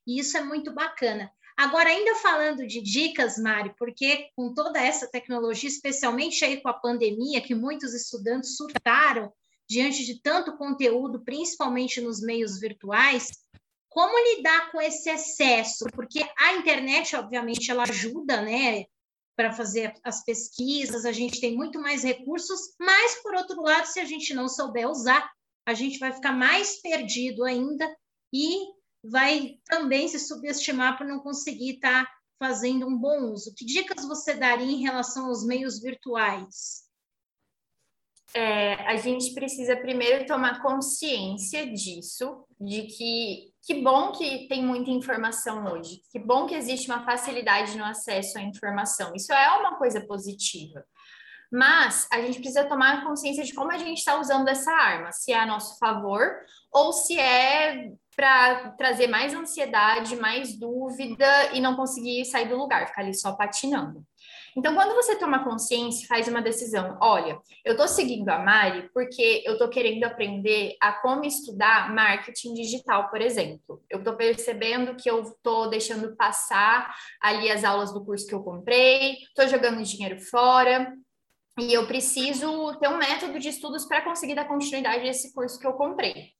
E 0.07 0.19
isso 0.19 0.35
é 0.37 0.43
muito 0.43 0.73
bacana. 0.73 1.31
Agora, 1.57 1.89
ainda 1.89 2.15
falando 2.15 2.67
de 2.67 2.81
dicas, 2.81 3.37
Mari, 3.37 3.73
porque 3.77 4.29
com 4.35 4.53
toda 4.53 4.79
essa 4.79 5.07
tecnologia, 5.07 5.69
especialmente 5.69 6.43
aí 6.43 6.61
com 6.61 6.67
a 6.67 6.73
pandemia, 6.73 7.41
que 7.41 7.55
muitos 7.55 7.93
estudantes 7.93 8.57
surtaram 8.57 9.31
diante 9.67 10.05
de 10.05 10.21
tanto 10.21 10.57
conteúdo, 10.57 11.23
principalmente 11.23 12.01
nos 12.01 12.21
meios 12.21 12.59
virtuais, 12.59 13.29
como 13.89 14.13
lidar 14.35 14.71
com 14.71 14.81
esse 14.81 15.09
excesso? 15.09 15.85
Porque 15.93 16.21
a 16.37 16.55
internet, 16.55 17.15
obviamente, 17.15 17.71
ela 17.71 17.83
ajuda, 17.83 18.41
né, 18.41 18.85
para 19.37 19.53
fazer 19.53 19.93
as 20.03 20.23
pesquisas, 20.23 21.05
a 21.05 21.11
gente 21.11 21.39
tem 21.39 21.55
muito 21.55 21.79
mais 21.79 22.03
recursos, 22.03 22.73
mas, 22.79 23.21
por 23.21 23.33
outro 23.33 23.61
lado, 23.61 23.85
se 23.85 23.99
a 23.99 24.05
gente 24.05 24.33
não 24.33 24.49
souber 24.49 24.89
usar, 24.89 25.29
a 25.65 25.73
gente 25.73 25.97
vai 25.99 26.11
ficar 26.11 26.33
mais 26.33 26.81
perdido 26.81 27.43
ainda 27.43 27.89
e 28.33 28.74
vai 29.09 29.59
também 29.65 30.07
se 30.07 30.19
subestimar 30.19 30.97
por 30.97 31.05
não 31.05 31.19
conseguir 31.19 31.75
estar 31.75 32.05
tá 32.05 32.11
fazendo 32.39 32.87
um 32.87 32.97
bom 32.97 33.31
uso. 33.31 33.53
Que 33.55 33.65
dicas 33.65 34.05
você 34.05 34.33
daria 34.33 34.65
em 34.65 34.81
relação 34.81 35.27
aos 35.27 35.45
meios 35.45 35.79
virtuais? 35.79 36.83
É, 38.33 38.73
a 38.87 38.97
gente 38.97 39.33
precisa 39.33 39.77
primeiro 39.77 40.25
tomar 40.25 40.61
consciência 40.61 41.71
disso, 41.71 42.45
de 42.59 42.83
que 42.83 43.55
que 43.65 43.81
bom 43.81 44.11
que 44.11 44.47
tem 44.47 44.63
muita 44.63 44.91
informação 44.91 45.65
hoje, 45.73 45.99
que 46.11 46.19
bom 46.19 46.45
que 46.45 46.53
existe 46.53 46.87
uma 46.87 47.03
facilidade 47.03 47.75
no 47.75 47.83
acesso 47.83 48.37
à 48.37 48.41
informação. 48.41 49.15
Isso 49.15 49.33
é 49.33 49.57
uma 49.57 49.75
coisa 49.77 50.05
positiva. 50.05 50.85
Mas 51.51 52.07
a 52.11 52.21
gente 52.21 52.39
precisa 52.39 52.65
tomar 52.65 53.03
consciência 53.03 53.43
de 53.43 53.53
como 53.53 53.71
a 53.71 53.77
gente 53.77 53.99
está 53.99 54.19
usando 54.19 54.47
essa 54.47 54.71
arma, 54.71 55.11
se 55.11 55.31
é 55.31 55.39
a 55.39 55.45
nosso 55.45 55.77
favor 55.77 56.35
ou 56.71 56.91
se 56.91 57.19
é 57.19 57.91
para 58.15 58.71
trazer 58.71 59.07
mais 59.07 59.33
ansiedade, 59.33 60.15
mais 60.15 60.57
dúvida 60.57 61.27
e 61.53 61.59
não 61.59 61.75
conseguir 61.75 62.23
sair 62.25 62.47
do 62.47 62.57
lugar, 62.57 62.87
ficar 62.87 63.01
ali 63.01 63.13
só 63.13 63.33
patinando. 63.33 64.05
Então, 64.57 64.73
quando 64.73 64.95
você 64.95 65.17
toma 65.17 65.43
consciência, 65.43 66.07
faz 66.07 66.29
uma 66.29 66.41
decisão, 66.41 66.97
olha, 67.01 67.37
eu 67.65 67.73
estou 67.73 67.89
seguindo 67.89 68.29
a 68.29 68.39
Mari 68.39 68.89
porque 68.93 69.43
eu 69.45 69.53
estou 69.53 69.67
querendo 69.67 70.05
aprender 70.05 70.77
a 70.79 70.93
como 70.93 71.25
estudar 71.25 71.93
marketing 71.93 72.53
digital, 72.53 73.09
por 73.09 73.21
exemplo. 73.21 73.83
Eu 73.89 73.99
estou 73.99 74.15
percebendo 74.15 74.95
que 74.95 75.09
eu 75.09 75.23
estou 75.23 75.69
deixando 75.69 76.15
passar 76.15 76.95
ali 77.21 77.51
as 77.51 77.65
aulas 77.65 77.93
do 77.93 78.05
curso 78.05 78.25
que 78.25 78.33
eu 78.33 78.43
comprei, 78.43 79.17
estou 79.23 79.45
jogando 79.45 79.83
dinheiro 79.83 80.21
fora, 80.21 80.93
e 81.57 81.73
eu 81.73 81.87
preciso 81.87 82.75
ter 82.75 82.89
um 82.89 82.97
método 82.97 83.39
de 83.39 83.49
estudos 83.49 83.85
para 83.85 84.01
conseguir 84.01 84.35
dar 84.35 84.47
continuidade 84.47 85.05
a 85.05 85.09
esse 85.09 85.33
curso 85.33 85.59
que 85.59 85.65
eu 85.65 85.73
comprei. 85.73 86.31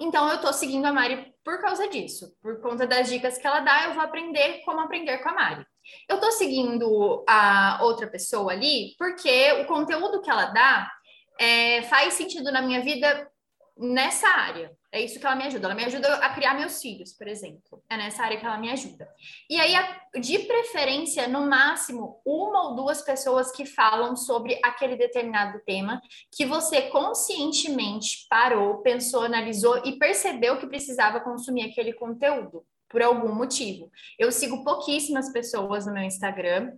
Então, 0.00 0.28
eu 0.28 0.36
estou 0.36 0.52
seguindo 0.52 0.84
a 0.84 0.92
Mari 0.92 1.32
por 1.44 1.60
causa 1.60 1.88
disso. 1.88 2.30
Por 2.42 2.60
conta 2.60 2.86
das 2.86 3.08
dicas 3.08 3.38
que 3.38 3.46
ela 3.46 3.60
dá, 3.60 3.84
eu 3.84 3.94
vou 3.94 4.02
aprender 4.02 4.62
como 4.64 4.80
aprender 4.80 5.18
com 5.18 5.30
a 5.30 5.34
Mari. 5.34 5.66
Eu 6.08 6.16
estou 6.16 6.32
seguindo 6.32 7.24
a 7.28 7.78
outra 7.82 8.06
pessoa 8.06 8.52
ali 8.52 8.94
porque 8.98 9.52
o 9.52 9.66
conteúdo 9.66 10.20
que 10.20 10.30
ela 10.30 10.46
dá 10.46 10.90
é, 11.38 11.82
faz 11.82 12.14
sentido 12.14 12.50
na 12.50 12.60
minha 12.60 12.82
vida 12.82 13.30
nessa 13.76 14.28
área. 14.28 14.70
É 14.96 15.00
isso 15.02 15.20
que 15.20 15.26
ela 15.26 15.36
me 15.36 15.44
ajuda. 15.44 15.66
Ela 15.66 15.74
me 15.74 15.84
ajuda 15.84 16.14
a 16.14 16.30
criar 16.30 16.54
meus 16.54 16.80
filhos, 16.80 17.12
por 17.12 17.28
exemplo. 17.28 17.82
É 17.90 17.98
nessa 17.98 18.22
área 18.22 18.38
que 18.38 18.46
ela 18.46 18.56
me 18.56 18.70
ajuda. 18.70 19.06
E 19.48 19.60
aí, 19.60 19.74
de 20.18 20.38
preferência, 20.38 21.28
no 21.28 21.46
máximo, 21.46 22.18
uma 22.24 22.68
ou 22.70 22.74
duas 22.74 23.02
pessoas 23.02 23.52
que 23.52 23.66
falam 23.66 24.16
sobre 24.16 24.58
aquele 24.64 24.96
determinado 24.96 25.60
tema 25.66 26.00
que 26.34 26.46
você 26.46 26.82
conscientemente 26.82 28.26
parou, 28.30 28.78
pensou, 28.78 29.22
analisou 29.24 29.82
e 29.84 29.98
percebeu 29.98 30.56
que 30.56 30.66
precisava 30.66 31.20
consumir 31.20 31.70
aquele 31.70 31.92
conteúdo 31.92 32.64
por 32.88 33.02
algum 33.02 33.34
motivo. 33.34 33.90
Eu 34.18 34.32
sigo 34.32 34.64
pouquíssimas 34.64 35.30
pessoas 35.30 35.84
no 35.84 35.92
meu 35.92 36.04
Instagram, 36.04 36.72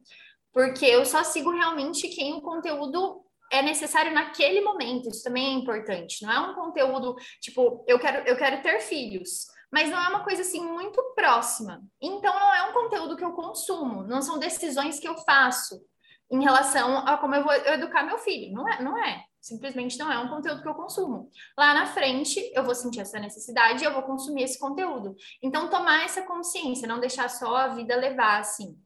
porque 0.53 0.87
eu 0.87 1.07
só 1.07 1.23
sigo 1.23 1.53
realmente 1.53 2.09
quem 2.09 2.35
o 2.35 2.41
conteúdo 2.41 3.25
é 3.53 3.63
necessário 3.63 4.13
naquele 4.13 4.61
momento. 4.61 5.09
Isso 5.09 5.23
também 5.23 5.47
é 5.47 5.59
importante. 5.59 6.23
Não 6.23 6.33
é 6.33 6.41
um 6.41 6.55
conteúdo 6.55 7.17
tipo, 7.41 7.85
eu 7.87 7.99
quero, 7.99 8.27
eu 8.29 8.37
quero 8.37 8.63
ter 8.63 8.81
filhos, 8.81 9.47
mas 9.73 9.91
não 9.91 9.99
é 9.99 10.09
uma 10.09 10.25
coisa 10.25 10.43
assim 10.43 10.61
muito 10.61 11.03
próxima. 11.15 11.83
Então 12.01 12.33
não 12.39 12.55
é 12.55 12.63
um 12.71 12.73
conteúdo 12.73 13.17
que 13.17 13.25
eu 13.25 13.33
consumo, 13.33 14.03
não 14.05 14.23
são 14.23 14.39
decisões 14.39 14.99
que 14.99 15.09
eu 15.09 15.17
faço 15.19 15.81
em 16.31 16.43
relação 16.43 16.99
a 16.99 17.17
como 17.17 17.35
eu 17.35 17.43
vou 17.43 17.53
educar 17.53 18.03
meu 18.03 18.19
filho. 18.19 18.53
Não 18.53 18.69
é, 18.69 18.83
não 18.83 18.99
é. 19.03 19.25
Simplesmente 19.41 19.99
não 19.99 20.11
é 20.13 20.19
um 20.19 20.29
conteúdo 20.29 20.61
que 20.61 20.69
eu 20.69 20.75
consumo. 20.75 21.31
Lá 21.57 21.73
na 21.73 21.87
frente, 21.87 22.51
eu 22.55 22.65
vou 22.65 22.75
sentir 22.75 23.01
essa 23.01 23.19
necessidade 23.19 23.83
e 23.83 23.87
eu 23.87 23.93
vou 23.93 24.03
consumir 24.03 24.43
esse 24.43 24.59
conteúdo. 24.59 25.15
Então, 25.43 25.71
tomar 25.71 26.05
essa 26.05 26.23
consciência, 26.23 26.89
não 26.89 27.01
deixar 27.01 27.31
só 27.31 27.57
a 27.57 27.69
vida 27.69 27.97
levar, 27.97 28.41
assim. 28.41 28.77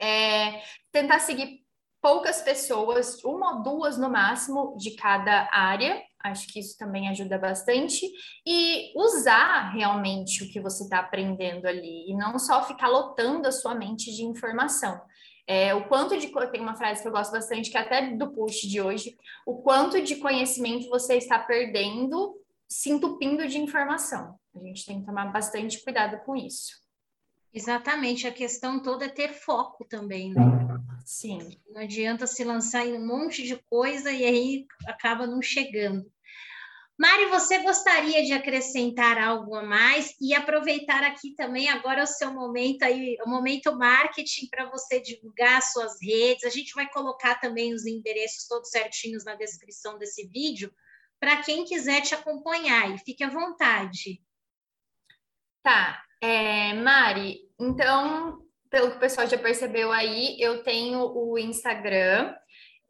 É, 0.00 0.62
tentar 0.90 1.20
seguir 1.20 1.63
poucas 2.04 2.42
pessoas, 2.42 3.24
uma 3.24 3.56
ou 3.56 3.62
duas 3.62 3.96
no 3.96 4.10
máximo 4.10 4.76
de 4.76 4.90
cada 4.90 5.48
área. 5.50 6.02
Acho 6.22 6.46
que 6.48 6.60
isso 6.60 6.76
também 6.76 7.08
ajuda 7.08 7.38
bastante. 7.38 8.06
E 8.46 8.92
usar 8.94 9.70
realmente 9.70 10.44
o 10.44 10.48
que 10.50 10.60
você 10.60 10.84
está 10.84 10.98
aprendendo 10.98 11.64
ali, 11.64 12.10
e 12.10 12.14
não 12.14 12.38
só 12.38 12.62
ficar 12.62 12.88
lotando 12.88 13.48
a 13.48 13.52
sua 13.52 13.74
mente 13.74 14.14
de 14.14 14.22
informação. 14.22 15.00
É, 15.46 15.74
o 15.74 15.88
quanto 15.88 16.18
de. 16.18 16.30
Tem 16.50 16.60
uma 16.60 16.76
frase 16.76 17.00
que 17.00 17.08
eu 17.08 17.12
gosto 17.12 17.32
bastante, 17.32 17.70
que 17.70 17.78
é 17.78 17.80
até 17.80 18.10
do 18.14 18.30
post 18.34 18.68
de 18.68 18.82
hoje: 18.82 19.16
o 19.46 19.62
quanto 19.62 20.02
de 20.02 20.16
conhecimento 20.16 20.90
você 20.90 21.16
está 21.16 21.38
perdendo 21.38 22.38
se 22.68 22.90
entupindo 22.90 23.48
de 23.48 23.58
informação. 23.58 24.38
A 24.54 24.58
gente 24.58 24.84
tem 24.84 25.00
que 25.00 25.06
tomar 25.06 25.32
bastante 25.32 25.82
cuidado 25.82 26.18
com 26.26 26.36
isso. 26.36 26.72
Exatamente, 27.52 28.26
a 28.26 28.32
questão 28.32 28.82
toda 28.82 29.06
é 29.06 29.08
ter 29.08 29.32
foco 29.32 29.86
também, 29.86 30.34
né? 30.34 30.42
Sim. 31.04 31.60
Não 31.68 31.82
adianta 31.82 32.26
se 32.26 32.42
lançar 32.42 32.86
em 32.86 32.94
um 32.94 33.06
monte 33.06 33.42
de 33.42 33.56
coisa 33.64 34.10
e 34.10 34.24
aí 34.24 34.66
acaba 34.86 35.26
não 35.26 35.42
chegando. 35.42 36.10
Mari, 36.96 37.26
você 37.26 37.58
gostaria 37.58 38.24
de 38.24 38.32
acrescentar 38.32 39.18
algo 39.18 39.56
a 39.56 39.64
mais 39.64 40.14
e 40.20 40.32
aproveitar 40.32 41.02
aqui 41.02 41.34
também 41.34 41.68
agora 41.68 42.04
o 42.04 42.06
seu 42.06 42.32
momento 42.32 42.84
aí, 42.84 43.16
o 43.26 43.28
momento 43.28 43.76
marketing 43.76 44.46
para 44.48 44.70
você 44.70 45.00
divulgar 45.00 45.60
suas 45.60 46.00
redes. 46.00 46.44
A 46.44 46.50
gente 46.50 46.72
vai 46.72 46.88
colocar 46.88 47.34
também 47.40 47.74
os 47.74 47.84
endereços 47.84 48.46
todos 48.46 48.70
certinhos 48.70 49.24
na 49.24 49.34
descrição 49.34 49.98
desse 49.98 50.28
vídeo 50.28 50.72
para 51.18 51.42
quem 51.42 51.64
quiser 51.64 52.00
te 52.00 52.14
acompanhar 52.14 52.94
e 52.94 52.98
fique 52.98 53.24
à 53.24 53.30
vontade. 53.30 54.22
Tá, 55.64 56.04
é, 56.20 56.74
Mari, 56.74 57.40
então, 57.58 58.43
pelo 58.74 58.90
que 58.90 58.96
o 58.96 59.00
pessoal 59.00 59.24
já 59.28 59.38
percebeu 59.38 59.92
aí, 59.92 60.36
eu 60.40 60.64
tenho 60.64 60.98
o 60.98 61.38
Instagram, 61.38 62.34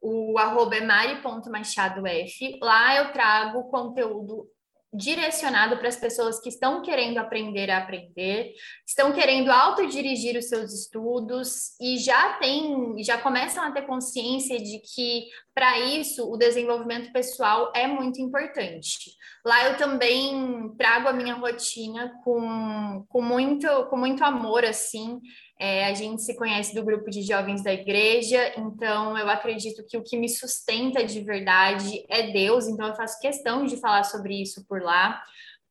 o 0.01 0.39
arroba 0.39 0.77
é. 0.77 2.27
Lá 2.63 2.97
eu 2.97 3.13
trago 3.13 3.65
conteúdo 3.65 4.49
direcionado 4.95 5.77
para 5.77 5.89
as 5.89 5.97
pessoas 5.97 6.41
que 6.41 6.49
estão 6.49 6.81
querendo 6.81 7.19
aprender 7.19 7.69
a 7.69 7.79
aprender, 7.79 8.55
estão 8.87 9.13
querendo 9.13 9.51
autodirigir 9.51 10.39
os 10.39 10.49
seus 10.49 10.73
estudos 10.73 11.79
e 11.81 11.99
já 11.99 12.35
tem, 12.39 13.03
já 13.03 13.19
começam 13.19 13.63
a 13.63 13.73
ter 13.73 13.83
consciência 13.83 14.59
de 14.59 14.79
que 14.79 15.27
para 15.53 15.81
isso 15.81 16.33
o 16.33 16.39
desenvolvimento 16.39 17.13
pessoal 17.13 17.71
é 17.75 17.87
muito 17.87 18.23
importante. 18.23 19.17
Lá 19.45 19.69
eu 19.69 19.77
também 19.77 20.73
trago 20.79 21.09
a 21.09 21.13
minha 21.13 21.35
rotina 21.35 22.19
com, 22.25 23.05
com 23.09 23.21
muito 23.21 23.69
com 23.91 23.97
muito 23.97 24.25
amor 24.25 24.65
assim. 24.65 25.21
É, 25.59 25.87
a 25.87 25.95
gente 25.95 26.23
se 26.23 26.37
conhece 26.37 26.75
do 26.75 26.85
grupo 26.85 27.09
de 27.11 27.23
jovens 27.23 27.63
da 27.63 27.73
igreja, 27.73 28.53
então 28.57 29.17
eu 29.17 29.29
acredito 29.29 29.85
que 29.87 29.97
o 29.97 30.03
que 30.03 30.17
me 30.17 30.29
sustenta 30.29 31.05
de 31.05 31.21
verdade 31.21 32.05
é 32.09 32.33
Deus, 32.33 32.67
então 32.67 32.89
eu 32.89 32.97
faço 32.97 33.21
questão 33.21 33.65
de 33.65 33.77
falar 33.77 34.03
sobre 34.03 34.41
isso 34.43 34.67
por 34.67 34.83
lá, 34.83 35.23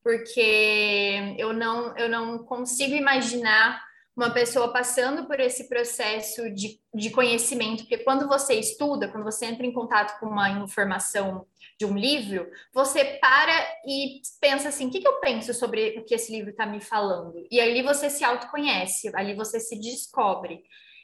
porque 0.02 1.34
eu 1.36 1.52
não, 1.52 1.96
eu 1.96 2.08
não 2.08 2.38
consigo 2.38 2.94
imaginar 2.94 3.82
uma 4.16 4.30
pessoa 4.30 4.72
passando 4.72 5.26
por 5.26 5.40
esse 5.40 5.68
processo 5.68 6.48
de, 6.50 6.80
de 6.94 7.10
conhecimento, 7.10 7.82
porque 7.82 7.98
quando 7.98 8.28
você 8.28 8.54
estuda, 8.54 9.08
quando 9.08 9.24
você 9.24 9.46
entra 9.46 9.66
em 9.66 9.72
contato 9.72 10.18
com 10.20 10.26
uma 10.26 10.50
informação 10.50 11.46
de 11.78 11.84
um 11.84 11.96
livro, 11.96 12.48
você 12.72 13.04
para 13.20 13.52
e 13.86 14.20
pensa 14.40 14.68
assim: 14.68 14.86
o 14.86 14.90
que, 14.90 15.00
que 15.00 15.08
eu 15.08 15.20
penso 15.20 15.52
sobre 15.52 15.98
o 15.98 16.04
que 16.04 16.14
esse 16.14 16.32
livro 16.32 16.50
está 16.50 16.66
me 16.66 16.80
falando? 16.80 17.34
E 17.50 17.60
ali 17.60 17.82
você 17.82 18.08
se 18.08 18.24
autoconhece, 18.24 19.10
ali 19.14 19.34
você 19.34 19.58
se 19.58 19.78
descobre. 19.78 20.62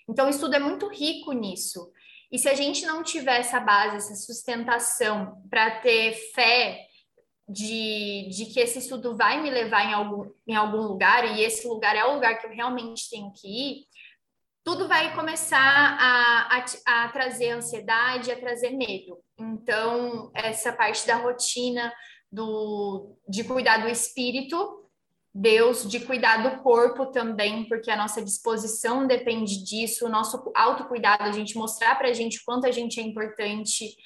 Então, 0.08 0.26
o 0.26 0.30
estudo 0.30 0.54
é 0.54 0.58
muito 0.58 0.88
rico 0.88 1.32
nisso. 1.32 1.90
E 2.32 2.38
se 2.38 2.48
a 2.48 2.54
gente 2.54 2.86
não 2.86 3.02
tiver 3.02 3.40
essa 3.40 3.58
base, 3.58 3.96
essa 3.96 4.14
sustentação 4.14 5.42
para 5.50 5.80
ter 5.80 6.12
fé 6.32 6.86
de, 7.48 8.28
de 8.30 8.46
que 8.46 8.60
esse 8.60 8.78
estudo 8.78 9.16
vai 9.16 9.42
me 9.42 9.50
levar 9.50 9.84
em 9.84 9.92
algum, 9.92 10.30
em 10.46 10.54
algum 10.54 10.82
lugar, 10.82 11.36
e 11.36 11.42
esse 11.42 11.66
lugar 11.66 11.96
é 11.96 12.04
o 12.04 12.14
lugar 12.14 12.38
que 12.38 12.46
eu 12.46 12.50
realmente 12.50 13.10
tenho 13.10 13.32
que 13.32 13.48
ir, 13.48 13.84
tudo 14.64 14.86
vai 14.86 15.14
começar 15.14 15.58
a, 15.58 16.58
a, 16.58 17.04
a 17.04 17.08
trazer 17.08 17.50
ansiedade, 17.50 18.30
a 18.30 18.38
trazer 18.38 18.70
medo. 18.70 19.18
Então, 19.38 20.30
essa 20.34 20.72
parte 20.72 21.06
da 21.06 21.16
rotina, 21.16 21.92
do, 22.30 23.16
de 23.28 23.42
cuidar 23.44 23.78
do 23.78 23.88
espírito, 23.88 24.80
Deus, 25.32 25.88
de 25.88 26.00
cuidar 26.00 26.42
do 26.42 26.62
corpo 26.62 27.06
também, 27.06 27.64
porque 27.68 27.90
a 27.90 27.96
nossa 27.96 28.22
disposição 28.22 29.06
depende 29.06 29.64
disso, 29.64 30.06
o 30.06 30.10
nosso 30.10 30.50
autocuidado, 30.54 31.24
a 31.24 31.32
gente 31.32 31.56
mostrar 31.56 31.96
para 31.96 32.08
a 32.08 32.12
gente 32.12 32.44
quanto 32.44 32.66
a 32.66 32.70
gente 32.70 33.00
é 33.00 33.02
importante, 33.02 33.96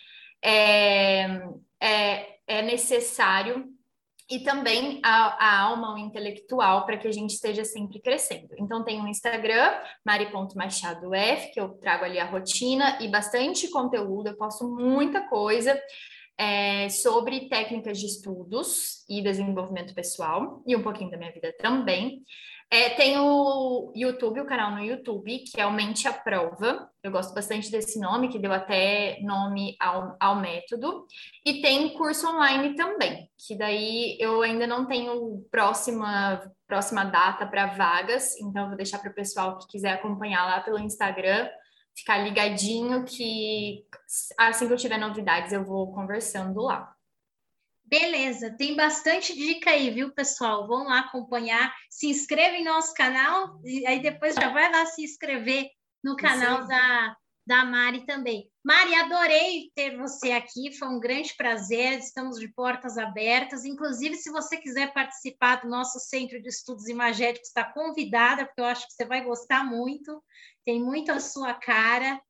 é, 0.42 1.40
é, 1.80 2.36
é 2.46 2.62
necessário, 2.62 3.73
e 4.30 4.40
também 4.40 5.00
a, 5.04 5.37
a 5.38 5.60
alma, 5.60 5.94
o 5.94 5.98
intelectual, 5.98 6.87
para 6.87 6.96
que 6.96 7.06
a 7.06 7.12
gente 7.12 7.34
esteja 7.34 7.64
sempre 7.64 8.00
crescendo. 8.00 8.54
Então, 8.58 8.82
tem 8.82 9.00
o 9.02 9.06
Instagram, 9.06 9.70
mari.machadof, 10.04 11.52
que 11.52 11.60
eu 11.60 11.70
trago 11.70 12.04
ali 12.04 12.18
a 12.18 12.24
rotina 12.24 12.98
e 13.00 13.08
bastante 13.08 13.68
conteúdo, 13.68 14.28
eu 14.28 14.37
posto 14.37 14.66
muita 14.66 15.28
coisa 15.28 15.78
é, 16.38 16.88
sobre 16.88 17.48
técnicas 17.48 17.98
de 17.98 18.06
estudos 18.06 19.04
e 19.08 19.22
desenvolvimento 19.22 19.94
pessoal, 19.94 20.62
e 20.66 20.74
um 20.74 20.82
pouquinho 20.82 21.10
da 21.10 21.16
minha 21.16 21.32
vida 21.32 21.54
também. 21.58 22.22
É, 22.70 22.90
tem 22.90 23.18
o 23.18 23.92
YouTube, 23.94 24.40
o 24.40 24.46
canal 24.46 24.72
no 24.72 24.83
YouTube, 24.83 25.38
que 25.40 25.61
é 25.61 25.66
o 25.66 25.72
Mente 25.72 26.09
à 26.09 26.12
Prova. 26.12 26.90
Eu 27.03 27.12
gosto 27.12 27.33
bastante 27.33 27.70
desse 27.70 28.00
nome, 28.00 28.29
que 28.29 28.38
deu 28.38 28.53
até 28.53 29.18
nome 29.22 29.77
ao, 29.79 30.16
ao 30.18 30.37
método. 30.37 31.07
E 31.44 31.61
tem 31.61 31.94
curso 31.94 32.27
online 32.27 32.74
também, 32.74 33.29
que 33.38 33.57
daí 33.57 34.16
eu 34.18 34.42
ainda 34.42 34.66
não 34.66 34.87
tenho 34.87 35.46
próxima, 35.50 36.42
próxima 36.66 37.05
data 37.05 37.46
para 37.46 37.66
vagas, 37.66 38.37
então 38.40 38.68
vou 38.68 38.77
deixar 38.77 38.98
para 38.98 39.11
o 39.11 39.14
pessoal 39.14 39.59
que 39.59 39.68
quiser 39.68 39.92
acompanhar 39.92 40.44
lá 40.44 40.61
pelo 40.61 40.79
Instagram 40.79 41.48
ficar 41.96 42.18
ligadinho 42.18 43.05
que 43.05 43.85
assim 44.37 44.66
que 44.66 44.72
eu 44.72 44.77
tiver 44.77 44.98
novidades 44.98 45.53
eu 45.53 45.64
vou 45.64 45.92
conversando 45.92 46.61
lá. 46.61 46.93
Beleza, 47.94 48.50
tem 48.50 48.74
bastante 48.74 49.33
dica 49.33 49.70
aí, 49.70 49.88
viu, 49.88 50.12
pessoal? 50.12 50.66
Vão 50.66 50.83
lá 50.88 50.98
acompanhar, 50.98 51.72
se 51.88 52.09
inscreva 52.09 52.57
em 52.57 52.64
nosso 52.64 52.92
canal 52.92 53.61
e 53.62 53.87
aí 53.87 54.02
depois 54.02 54.35
já 54.35 54.48
vai 54.48 54.68
lá 54.68 54.85
se 54.85 55.04
inscrever 55.04 55.70
no 56.02 56.16
canal 56.16 56.66
da, 56.66 57.16
da 57.46 57.64
Mari 57.64 58.04
também. 58.04 58.50
Mari, 58.64 58.96
adorei 58.96 59.70
ter 59.76 59.96
você 59.96 60.33
aqui, 60.33 60.76
foi 60.76 60.88
um 60.88 60.98
grande 60.98 61.37
prazer, 61.37 62.00
estamos 62.00 62.40
de 62.40 62.48
portas 62.48 62.98
abertas. 62.98 63.64
Inclusive, 63.64 64.16
se 64.16 64.28
você 64.28 64.57
quiser 64.57 64.92
participar 64.92 65.62
do 65.62 65.68
nosso 65.68 66.00
Centro 66.00 66.42
de 66.42 66.48
Estudos 66.48 66.88
Imagéticos, 66.88 67.46
está 67.46 67.62
convidada, 67.62 68.44
porque 68.44 68.61
eu 68.61 68.66
acho 68.66 68.88
que 68.88 68.92
você 68.92 69.04
vai 69.04 69.22
gostar 69.22 69.62
muito, 69.62 70.20
tem 70.64 70.83
muito 70.83 71.12
a 71.12 71.20
sua 71.20 71.54
cara. 71.54 72.20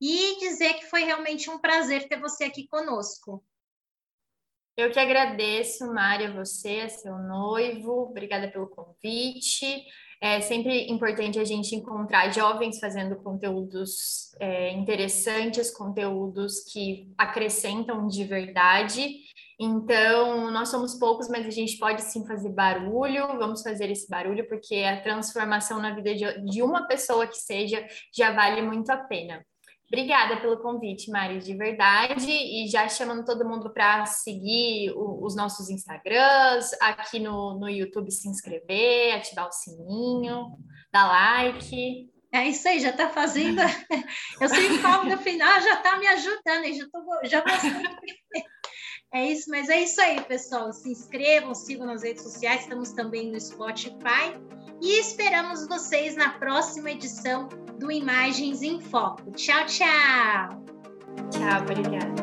E 0.00 0.38
dizer 0.38 0.72
que 0.72 0.86
foi 0.86 1.04
realmente 1.04 1.50
um 1.50 1.58
prazer 1.58 2.08
ter 2.08 2.18
você 2.18 2.44
aqui 2.44 2.66
conosco. 2.66 3.44
Eu 4.74 4.90
que 4.90 4.98
agradeço, 4.98 5.92
Mária, 5.92 6.32
você, 6.32 6.88
seu 6.88 7.18
noivo, 7.18 8.04
obrigada 8.04 8.48
pelo 8.48 8.68
convite. 8.68 9.84
É 10.18 10.40
sempre 10.40 10.90
importante 10.90 11.38
a 11.38 11.44
gente 11.44 11.74
encontrar 11.74 12.32
jovens 12.32 12.78
fazendo 12.78 13.16
conteúdos 13.16 14.34
é, 14.40 14.72
interessantes, 14.72 15.70
conteúdos 15.70 16.60
que 16.72 17.12
acrescentam 17.18 18.06
de 18.06 18.24
verdade. 18.24 19.16
Então, 19.60 20.50
nós 20.50 20.70
somos 20.70 20.94
poucos, 20.94 21.28
mas 21.28 21.44
a 21.44 21.50
gente 21.50 21.76
pode 21.76 22.02
sim 22.02 22.26
fazer 22.26 22.50
barulho. 22.50 23.26
Vamos 23.38 23.62
fazer 23.62 23.90
esse 23.90 24.08
barulho, 24.08 24.46
porque 24.48 24.76
a 24.76 25.02
transformação 25.02 25.80
na 25.82 25.94
vida 25.94 26.14
de, 26.14 26.44
de 26.46 26.62
uma 26.62 26.86
pessoa 26.86 27.26
que 27.26 27.36
seja 27.36 27.86
já 28.16 28.32
vale 28.32 28.62
muito 28.62 28.90
a 28.90 28.96
pena. 28.96 29.44
Obrigada 29.92 30.38
pelo 30.38 30.56
convite, 30.56 31.10
Mari, 31.10 31.38
de 31.40 31.54
verdade. 31.54 32.30
E 32.30 32.66
já 32.66 32.88
chamando 32.88 33.26
todo 33.26 33.46
mundo 33.46 33.70
para 33.70 34.06
seguir 34.06 34.90
o, 34.92 35.22
os 35.22 35.36
nossos 35.36 35.68
Instagrams, 35.68 36.70
aqui 36.80 37.18
no, 37.18 37.58
no 37.58 37.68
YouTube 37.68 38.10
se 38.10 38.26
inscrever, 38.26 39.14
ativar 39.14 39.48
o 39.48 39.52
sininho, 39.52 40.56
dar 40.90 41.08
like. 41.08 42.08
É 42.32 42.48
isso 42.48 42.66
aí, 42.66 42.80
já 42.80 42.88
está 42.88 43.10
fazendo. 43.10 43.60
Eu 44.40 44.48
sempre 44.48 44.78
falo 44.78 45.04
no 45.10 45.18
final, 45.18 45.60
já 45.60 45.74
está 45.74 45.98
me 45.98 46.06
ajudando, 46.06 46.72
já, 46.72 46.88
tô, 46.88 47.24
já. 47.24 47.44
É 49.14 49.26
isso, 49.26 49.50
mas 49.50 49.68
é 49.68 49.78
isso 49.78 50.00
aí, 50.00 50.22
pessoal. 50.22 50.72
Se 50.72 50.90
inscrevam, 50.90 51.54
sigam 51.54 51.84
nas 51.84 52.02
redes 52.02 52.22
sociais, 52.22 52.62
estamos 52.62 52.92
também 52.92 53.30
no 53.30 53.38
Spotify 53.38 54.32
e 54.82 54.98
esperamos 54.98 55.68
vocês 55.68 56.16
na 56.16 56.30
próxima 56.30 56.90
edição 56.90 57.48
do 57.78 57.90
Imagens 57.90 58.62
em 58.62 58.80
Foco. 58.80 59.30
Tchau, 59.30 59.64
tchau! 59.66 60.64
Tchau, 61.30 61.60
obrigada. 61.60 62.22